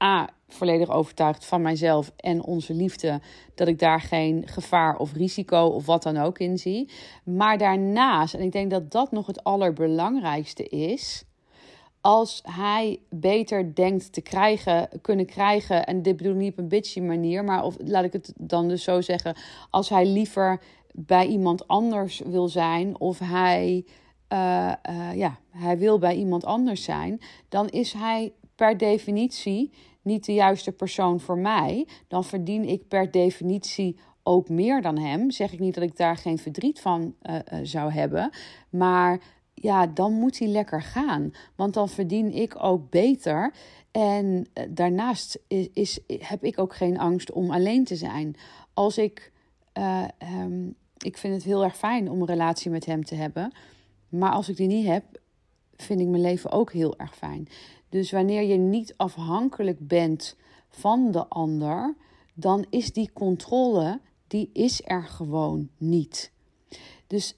A, 0.03 0.29
volledig 0.53 0.91
overtuigd 0.91 1.45
van 1.45 1.63
mijzelf 1.63 2.13
en 2.17 2.45
onze 2.45 2.75
liefde. 2.75 3.21
Dat 3.55 3.69
ik 3.69 3.79
daar 3.79 4.01
geen 4.01 4.43
gevaar 4.47 4.97
of 4.97 5.13
risico 5.13 5.67
of 5.67 5.87
wat 5.87 6.03
dan 6.03 6.17
ook 6.17 6.39
in 6.39 6.59
zie. 6.59 6.91
Maar 7.25 7.59
daarnaast, 7.59 8.35
en 8.35 8.43
ik 8.43 8.53
denk 8.53 8.71
dat 8.71 8.91
dat 8.91 9.13
nog 9.13 9.27
het 9.27 9.45
allerbelangrijkste 9.45 10.65
is 10.69 11.25
als 12.03 12.43
hij 12.43 13.01
beter 13.11 13.75
denkt 13.75 14.13
te 14.13 14.21
krijgen, 14.21 14.89
kunnen 15.01 15.27
krijgen, 15.27 15.87
en 15.87 16.03
dit 16.03 16.17
bedoel 16.17 16.33
ik 16.33 16.39
niet 16.39 16.53
op 16.53 16.59
een 16.59 16.69
bitchy 16.69 17.01
manier, 17.01 17.45
maar 17.45 17.65
of 17.65 17.77
laat 17.79 18.05
ik 18.05 18.13
het 18.13 18.33
dan 18.37 18.69
dus 18.69 18.83
zo 18.83 19.01
zeggen, 19.01 19.37
als 19.71 19.89
hij 19.89 20.07
liever 20.07 20.61
bij 20.95 21.27
iemand 21.27 21.69
anders 21.69 22.23
wil 22.25 22.49
zijn 22.49 23.01
of 23.01 23.19
hij, 23.19 23.87
uh, 24.33 24.73
uh, 24.91 25.15
ja, 25.15 25.39
hij 25.51 25.79
wil 25.79 25.99
bij 25.99 26.15
iemand 26.15 26.45
anders 26.45 26.83
zijn, 26.85 27.21
dan 27.49 27.69
is 27.69 27.93
hij 27.93 28.33
per 28.55 28.79
definitie 28.79 29.73
niet 30.03 30.25
de 30.25 30.33
juiste 30.33 30.73
persoon 30.73 31.21
voor 31.21 31.39
mij. 31.39 31.89
Dan 32.09 32.25
verdien 32.25 32.65
ik 32.65 32.89
per 32.89 33.11
definitie 33.11 33.97
ook 34.23 34.49
meer 34.49 34.83
dan 34.83 34.99
hem. 34.99 35.31
Zeg 35.31 35.53
ik 35.53 35.59
niet 35.59 35.75
dat 35.75 35.85
ik 35.85 35.97
daar 35.97 36.17
geen 36.17 36.39
verdriet 36.39 36.81
van 36.81 37.15
uh, 37.23 37.39
zou 37.63 37.93
hebben, 37.93 38.31
maar 38.71 39.21
ja, 39.55 39.87
dan 39.87 40.13
moet 40.13 40.39
hij 40.39 40.49
lekker 40.49 40.83
gaan. 40.83 41.33
Want 41.57 41.75
dan 41.75 41.89
verdien 41.89 42.33
ik 42.33 42.65
ook 42.65 42.91
beter. 42.91 43.55
En 43.91 44.47
daarnaast 44.69 45.39
is, 45.73 45.99
heb 46.07 46.45
ik 46.45 46.59
ook 46.59 46.75
geen 46.75 46.99
angst 46.99 47.33
om 47.33 47.51
alleen 47.51 47.85
te 47.85 47.97
zijn. 47.97 48.37
Als 48.75 48.99
ik 48.99 49.33
um, 50.19 50.77
ik 51.03 51.17
vind 51.17 51.35
het 51.35 51.45
heel 51.45 51.65
erg 51.65 51.77
fijn 51.77 52.11
om 52.11 52.21
een 52.21 52.27
relatie 52.27 52.71
met 52.71 52.87
hem 52.87 53.05
te 53.05 53.15
hebben. 53.15 53.53
Maar 54.09 54.31
als 54.31 54.49
ik 54.49 54.57
die 54.57 54.67
niet 54.67 54.87
heb, 54.87 55.05
vind 55.77 56.01
ik 56.01 56.07
mijn 56.07 56.23
leven 56.23 56.51
ook 56.51 56.73
heel 56.73 56.99
erg 56.99 57.17
fijn. 57.17 57.49
Dus 57.93 58.11
wanneer 58.11 58.43
je 58.43 58.57
niet 58.57 58.95
afhankelijk 58.97 59.87
bent 59.87 60.37
van 60.69 61.11
de 61.11 61.27
ander, 61.27 61.95
dan 62.35 62.67
is 62.71 62.93
die 62.93 63.11
controle, 63.13 64.01
die 64.27 64.51
is 64.53 64.83
er 64.85 65.03
gewoon 65.03 65.69
niet. 65.77 66.33
Dus 67.07 67.37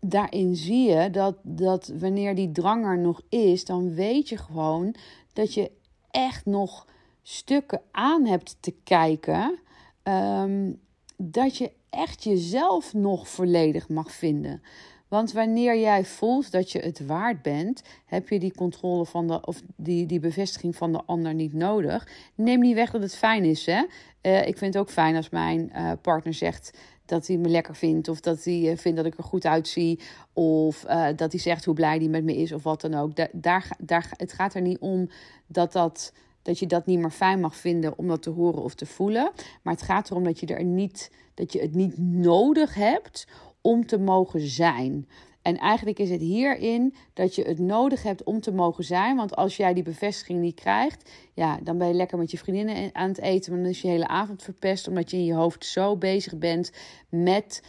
daarin 0.00 0.56
zie 0.56 0.90
je 0.90 1.10
dat, 1.10 1.36
dat 1.42 1.92
wanneer 1.98 2.34
die 2.34 2.52
drang 2.52 2.84
er 2.84 2.98
nog 2.98 3.20
is, 3.28 3.64
dan 3.64 3.94
weet 3.94 4.28
je 4.28 4.36
gewoon 4.36 4.94
dat 5.32 5.54
je 5.54 5.70
echt 6.10 6.46
nog 6.46 6.86
stukken 7.22 7.82
aan 7.90 8.26
hebt 8.26 8.56
te 8.60 8.74
kijken. 8.84 9.58
Um, 10.02 10.80
dat 11.16 11.56
je 11.56 11.72
echt 11.90 12.24
jezelf 12.24 12.94
nog 12.94 13.28
volledig 13.28 13.88
mag 13.88 14.12
vinden. 14.12 14.62
Want 15.10 15.32
wanneer 15.32 15.78
jij 15.78 16.04
voelt 16.04 16.50
dat 16.50 16.72
je 16.72 16.78
het 16.78 17.06
waard 17.06 17.42
bent, 17.42 17.82
heb 18.06 18.28
je 18.28 18.38
die 18.38 18.54
controle 18.54 19.06
van 19.06 19.26
de, 19.26 19.46
of 19.46 19.62
die, 19.76 20.06
die 20.06 20.20
bevestiging 20.20 20.76
van 20.76 20.92
de 20.92 21.02
ander 21.06 21.34
niet 21.34 21.52
nodig. 21.52 22.08
Neem 22.34 22.60
niet 22.60 22.74
weg 22.74 22.90
dat 22.90 23.02
het 23.02 23.16
fijn 23.16 23.44
is. 23.44 23.66
Hè? 23.66 23.84
Uh, 24.22 24.46
ik 24.46 24.58
vind 24.58 24.74
het 24.74 24.82
ook 24.82 24.90
fijn 24.90 25.16
als 25.16 25.28
mijn 25.28 25.72
uh, 25.74 25.92
partner 26.00 26.34
zegt 26.34 26.78
dat 27.06 27.26
hij 27.26 27.36
me 27.36 27.48
lekker 27.48 27.76
vindt. 27.76 28.08
Of 28.08 28.20
dat 28.20 28.44
hij 28.44 28.60
uh, 28.60 28.76
vindt 28.76 28.96
dat 28.96 29.06
ik 29.06 29.18
er 29.18 29.24
goed 29.24 29.46
uitzie. 29.46 30.00
Of 30.32 30.80
dat 31.16 31.32
hij 31.32 31.40
zegt 31.40 31.64
hoe 31.64 31.74
blij 31.74 31.96
hij 31.96 32.08
met 32.08 32.24
me 32.24 32.36
is. 32.36 32.52
Of 32.52 32.62
wat 32.62 32.80
dan 32.80 32.94
ook. 32.94 33.16
Da 33.16 33.28
daar, 33.32 33.76
daar, 33.78 34.10
het 34.16 34.32
gaat 34.32 34.54
er 34.54 34.62
niet 34.62 34.78
om 34.78 35.10
dat 35.46 35.72
dat 35.72 36.12
dat 36.42 36.58
je 36.58 36.66
dat 36.66 36.86
niet 36.86 36.98
meer 36.98 37.10
fijn 37.10 37.40
mag 37.40 37.56
vinden 37.56 37.98
om 37.98 38.08
dat 38.08 38.22
te 38.22 38.30
horen 38.30 38.62
of 38.62 38.74
te 38.74 38.86
voelen. 38.86 39.30
Maar 39.62 39.74
het 39.74 39.82
gaat 39.82 40.10
erom 40.10 40.24
dat 40.24 40.40
je, 40.40 40.46
er 40.46 40.64
niet, 40.64 41.10
dat 41.34 41.52
je 41.52 41.60
het 41.60 41.74
niet 41.74 41.98
nodig 41.98 42.74
hebt 42.74 43.26
om 43.60 43.86
te 43.86 43.98
mogen 43.98 44.40
zijn. 44.40 45.08
En 45.42 45.56
eigenlijk 45.56 45.98
is 45.98 46.10
het 46.10 46.20
hierin 46.20 46.94
dat 47.12 47.34
je 47.34 47.42
het 47.42 47.58
nodig 47.58 48.02
hebt 48.02 48.24
om 48.24 48.40
te 48.40 48.52
mogen 48.52 48.84
zijn. 48.84 49.16
Want 49.16 49.36
als 49.36 49.56
jij 49.56 49.74
die 49.74 49.82
bevestiging 49.82 50.40
niet 50.40 50.54
krijgt, 50.54 51.10
ja, 51.34 51.58
dan 51.62 51.78
ben 51.78 51.88
je 51.88 51.94
lekker 51.94 52.18
met 52.18 52.30
je 52.30 52.38
vriendinnen 52.38 52.90
aan 52.94 53.08
het 53.08 53.20
eten. 53.20 53.52
Maar 53.52 53.60
dan 53.60 53.70
is 53.70 53.80
je 53.80 53.88
hele 53.88 54.08
avond 54.08 54.42
verpest, 54.42 54.88
omdat 54.88 55.10
je 55.10 55.16
in 55.16 55.24
je 55.24 55.34
hoofd 55.34 55.64
zo 55.64 55.96
bezig 55.96 56.38
bent 56.38 56.72
met 57.08 57.62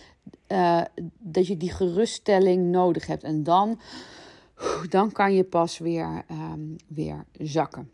uh, 0.47 0.81
dat 1.19 1.47
je 1.47 1.57
die 1.57 1.71
geruststelling 1.71 2.71
nodig 2.71 3.07
hebt. 3.07 3.23
En 3.23 3.43
dan, 3.43 3.79
dan 4.89 5.11
kan 5.11 5.33
je 5.33 5.43
pas 5.43 5.77
weer, 5.77 6.25
um, 6.31 6.75
weer 6.87 7.25
zakken. 7.33 7.91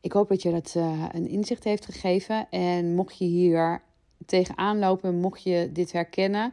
Ik 0.00 0.12
hoop 0.12 0.28
dat 0.28 0.42
je 0.42 0.50
dat 0.50 0.74
uh, 0.76 1.04
een 1.12 1.28
inzicht 1.28 1.64
heeft 1.64 1.84
gegeven. 1.84 2.50
En 2.50 2.94
mocht 2.94 3.18
je 3.18 3.24
hier 3.24 3.82
tegenaan 4.26 4.78
lopen, 4.78 5.20
mocht 5.20 5.42
je 5.42 5.70
dit 5.72 5.92
herkennen, 5.92 6.52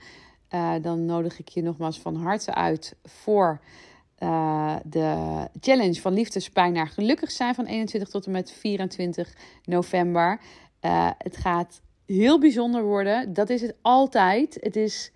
uh, 0.55 0.73
dan 0.81 1.05
nodig 1.05 1.39
ik 1.39 1.47
je 1.47 1.61
nogmaals 1.61 1.99
van 1.99 2.15
harte 2.15 2.53
uit 2.53 2.95
voor 3.03 3.59
uh, 4.19 4.75
de 4.83 5.47
challenge 5.59 6.01
van 6.01 6.13
liefdespijn 6.13 6.73
naar 6.73 6.87
gelukkig 6.87 7.31
zijn 7.31 7.55
van 7.55 7.65
21 7.65 8.09
tot 8.09 8.25
en 8.25 8.31
met 8.31 8.51
24 8.51 9.33
november. 9.65 10.39
het 11.17 11.37
gaat 11.37 11.81
heel 12.05 12.39
bijzonder 12.39 12.83
worden. 12.83 13.33
Dat 13.33 13.49
is 13.49 13.61
het 13.61 13.75
altijd. 13.81 14.57
Het 14.61 14.75
is, 14.75 15.11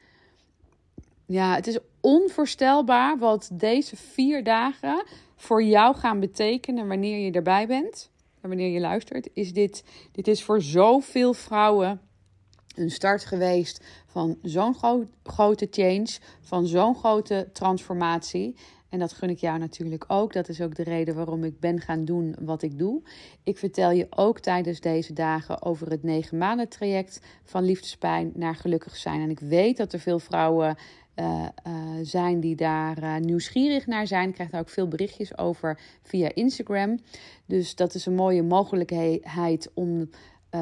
ja, 1.25 1.56
het 1.56 1.67
is 1.67 1.78
onvoorstelbaar 2.02 3.17
wat 3.17 3.49
deze 3.54 3.95
vier 3.95 4.43
dagen 4.43 5.04
voor 5.36 5.63
jou 5.63 5.95
gaan 5.95 6.19
betekenen 6.19 6.88
wanneer 6.88 7.25
je 7.25 7.32
erbij 7.32 7.67
bent 7.67 8.10
en 8.41 8.49
wanneer 8.49 8.71
je 8.71 8.80
luistert, 8.80 9.30
is 9.34 9.54
dit, 9.54 9.84
dit 10.12 10.28
is 10.28 10.43
voor 10.43 10.62
zoveel 10.62 11.34
vrouwen 11.34 12.02
een 12.75 12.91
start 12.91 13.25
geweest 13.25 13.84
van 14.05 14.38
zo'n 14.41 14.75
grote 15.23 15.67
change, 15.71 16.08
van 16.41 16.67
zo'n 16.67 16.95
grote 16.95 17.49
transformatie. 17.53 18.55
En 18.89 18.99
dat 18.99 19.13
gun 19.13 19.29
ik 19.29 19.39
jou 19.39 19.60
natuurlijk 19.60 20.03
ook. 20.08 20.34
Dat 20.34 20.49
is 20.49 20.62
ook 20.62 20.75
de 20.75 20.84
reden 20.84 21.15
waarom 21.15 21.43
ik 21.43 21.60
ben 21.60 21.82
gaan 21.82 22.05
doen 22.05 22.36
wat 22.39 22.62
ik 22.62 22.77
doe. 22.77 23.01
Ik 23.43 23.58
vertel 23.58 23.91
je 23.91 24.08
ook 24.10 24.39
tijdens 24.39 24.79
deze 24.79 25.13
dagen 25.13 25.62
over 25.62 25.89
het 25.89 26.03
negen 26.03 26.38
maanden 26.38 26.69
traject 26.69 27.21
van 27.43 27.63
liefdespijn 27.63 28.32
naar 28.36 28.55
gelukkig 28.55 28.95
zijn. 28.95 29.21
En 29.21 29.29
ik 29.29 29.39
weet 29.39 29.77
dat 29.77 29.93
er 29.93 29.99
veel 29.99 30.19
vrouwen 30.19 30.77
uh, 31.15 31.47
uh, 31.67 31.73
zijn 32.01 32.39
die 32.39 32.55
daar 32.55 33.03
uh, 33.03 33.15
nieuwsgierig 33.15 33.88
naar 33.88 34.08
zijn. 34.08 34.27
Ik 34.27 34.34
krijg 34.34 34.49
daar 34.49 34.62
ook 34.62 34.69
veel 34.69 34.88
berichtjes 34.88 35.38
over 35.38 35.79
via 36.01 36.32
Instagram. 36.34 36.99
Dus 37.45 37.75
dat 37.75 37.93
is 37.93 38.05
een 38.05 38.15
mooie 38.15 38.43
mogelijkheid 38.43 39.71
om 39.73 40.10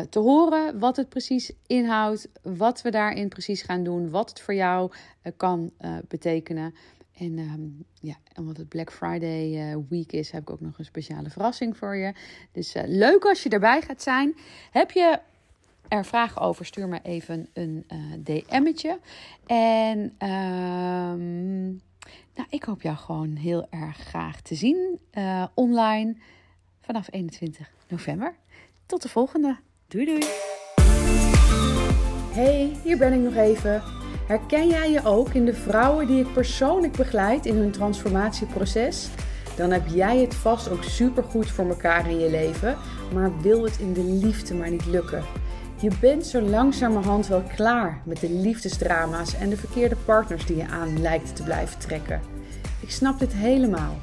te 0.09 0.19
horen 0.19 0.79
wat 0.79 0.95
het 0.95 1.09
precies 1.09 1.51
inhoudt, 1.67 2.27
wat 2.41 2.81
we 2.81 2.91
daarin 2.91 3.29
precies 3.29 3.61
gaan 3.61 3.83
doen, 3.83 4.09
wat 4.09 4.29
het 4.29 4.41
voor 4.41 4.53
jou 4.53 4.91
kan 5.37 5.71
betekenen. 6.07 6.75
En 7.17 7.39
um, 7.39 7.85
ja, 8.01 8.15
omdat 8.35 8.57
het 8.57 8.69
Black 8.69 8.91
Friday 8.91 9.77
week 9.89 10.11
is, 10.11 10.31
heb 10.31 10.41
ik 10.41 10.49
ook 10.49 10.61
nog 10.61 10.77
een 10.77 10.85
speciale 10.85 11.29
verrassing 11.29 11.77
voor 11.77 11.95
je. 11.95 12.13
Dus 12.51 12.73
leuk 12.85 13.25
als 13.25 13.43
je 13.43 13.49
erbij 13.49 13.81
gaat 13.81 14.01
zijn. 14.01 14.35
Heb 14.71 14.91
je 14.91 15.19
er 15.87 16.05
vragen 16.05 16.41
over, 16.41 16.65
stuur 16.65 16.87
me 16.87 16.99
even 17.03 17.47
een 17.53 17.85
DM'tje. 18.23 18.99
En 19.45 19.99
um, 20.29 21.81
nou, 22.35 22.47
ik 22.49 22.63
hoop 22.63 22.81
jou 22.81 22.97
gewoon 22.97 23.35
heel 23.35 23.67
erg 23.69 23.97
graag 23.97 24.41
te 24.41 24.55
zien 24.55 24.99
online 25.53 26.15
vanaf 26.81 27.07
21 27.11 27.71
november. 27.87 28.35
Tot 28.85 29.01
de 29.01 29.09
volgende. 29.09 29.57
Doei 29.89 30.05
doei. 30.05 30.25
Hey, 32.31 32.77
hier 32.83 32.97
ben 32.97 33.13
ik 33.13 33.19
nog 33.19 33.35
even. 33.35 33.83
Herken 34.27 34.67
jij 34.67 34.91
je 34.91 35.05
ook 35.05 35.33
in 35.33 35.45
de 35.45 35.53
vrouwen 35.53 36.07
die 36.07 36.19
ik 36.19 36.33
persoonlijk 36.33 36.97
begeleid 36.97 37.45
in 37.45 37.55
hun 37.55 37.71
transformatieproces? 37.71 39.07
Dan 39.55 39.71
heb 39.71 39.87
jij 39.87 40.17
het 40.17 40.35
vast 40.35 40.69
ook 40.69 40.83
supergoed 40.83 41.51
voor 41.51 41.69
elkaar 41.69 42.09
in 42.09 42.19
je 42.19 42.29
leven, 42.29 42.77
maar 43.13 43.41
wil 43.41 43.63
het 43.63 43.79
in 43.79 43.93
de 43.93 44.03
liefde 44.03 44.53
maar 44.53 44.69
niet 44.69 44.85
lukken. 44.85 45.23
Je 45.81 45.91
bent 45.99 46.25
zo 46.25 46.41
langzamerhand 46.41 47.27
wel 47.27 47.43
klaar 47.55 48.01
met 48.05 48.19
de 48.19 48.29
liefdesdrama's 48.29 49.35
en 49.35 49.49
de 49.49 49.57
verkeerde 49.57 49.95
partners 50.05 50.45
die 50.45 50.57
je 50.57 50.67
aan 50.67 51.01
lijkt 51.01 51.35
te 51.35 51.43
blijven 51.43 51.79
trekken. 51.79 52.21
Ik 52.79 52.91
snap 52.91 53.19
dit 53.19 53.33
helemaal. 53.33 53.97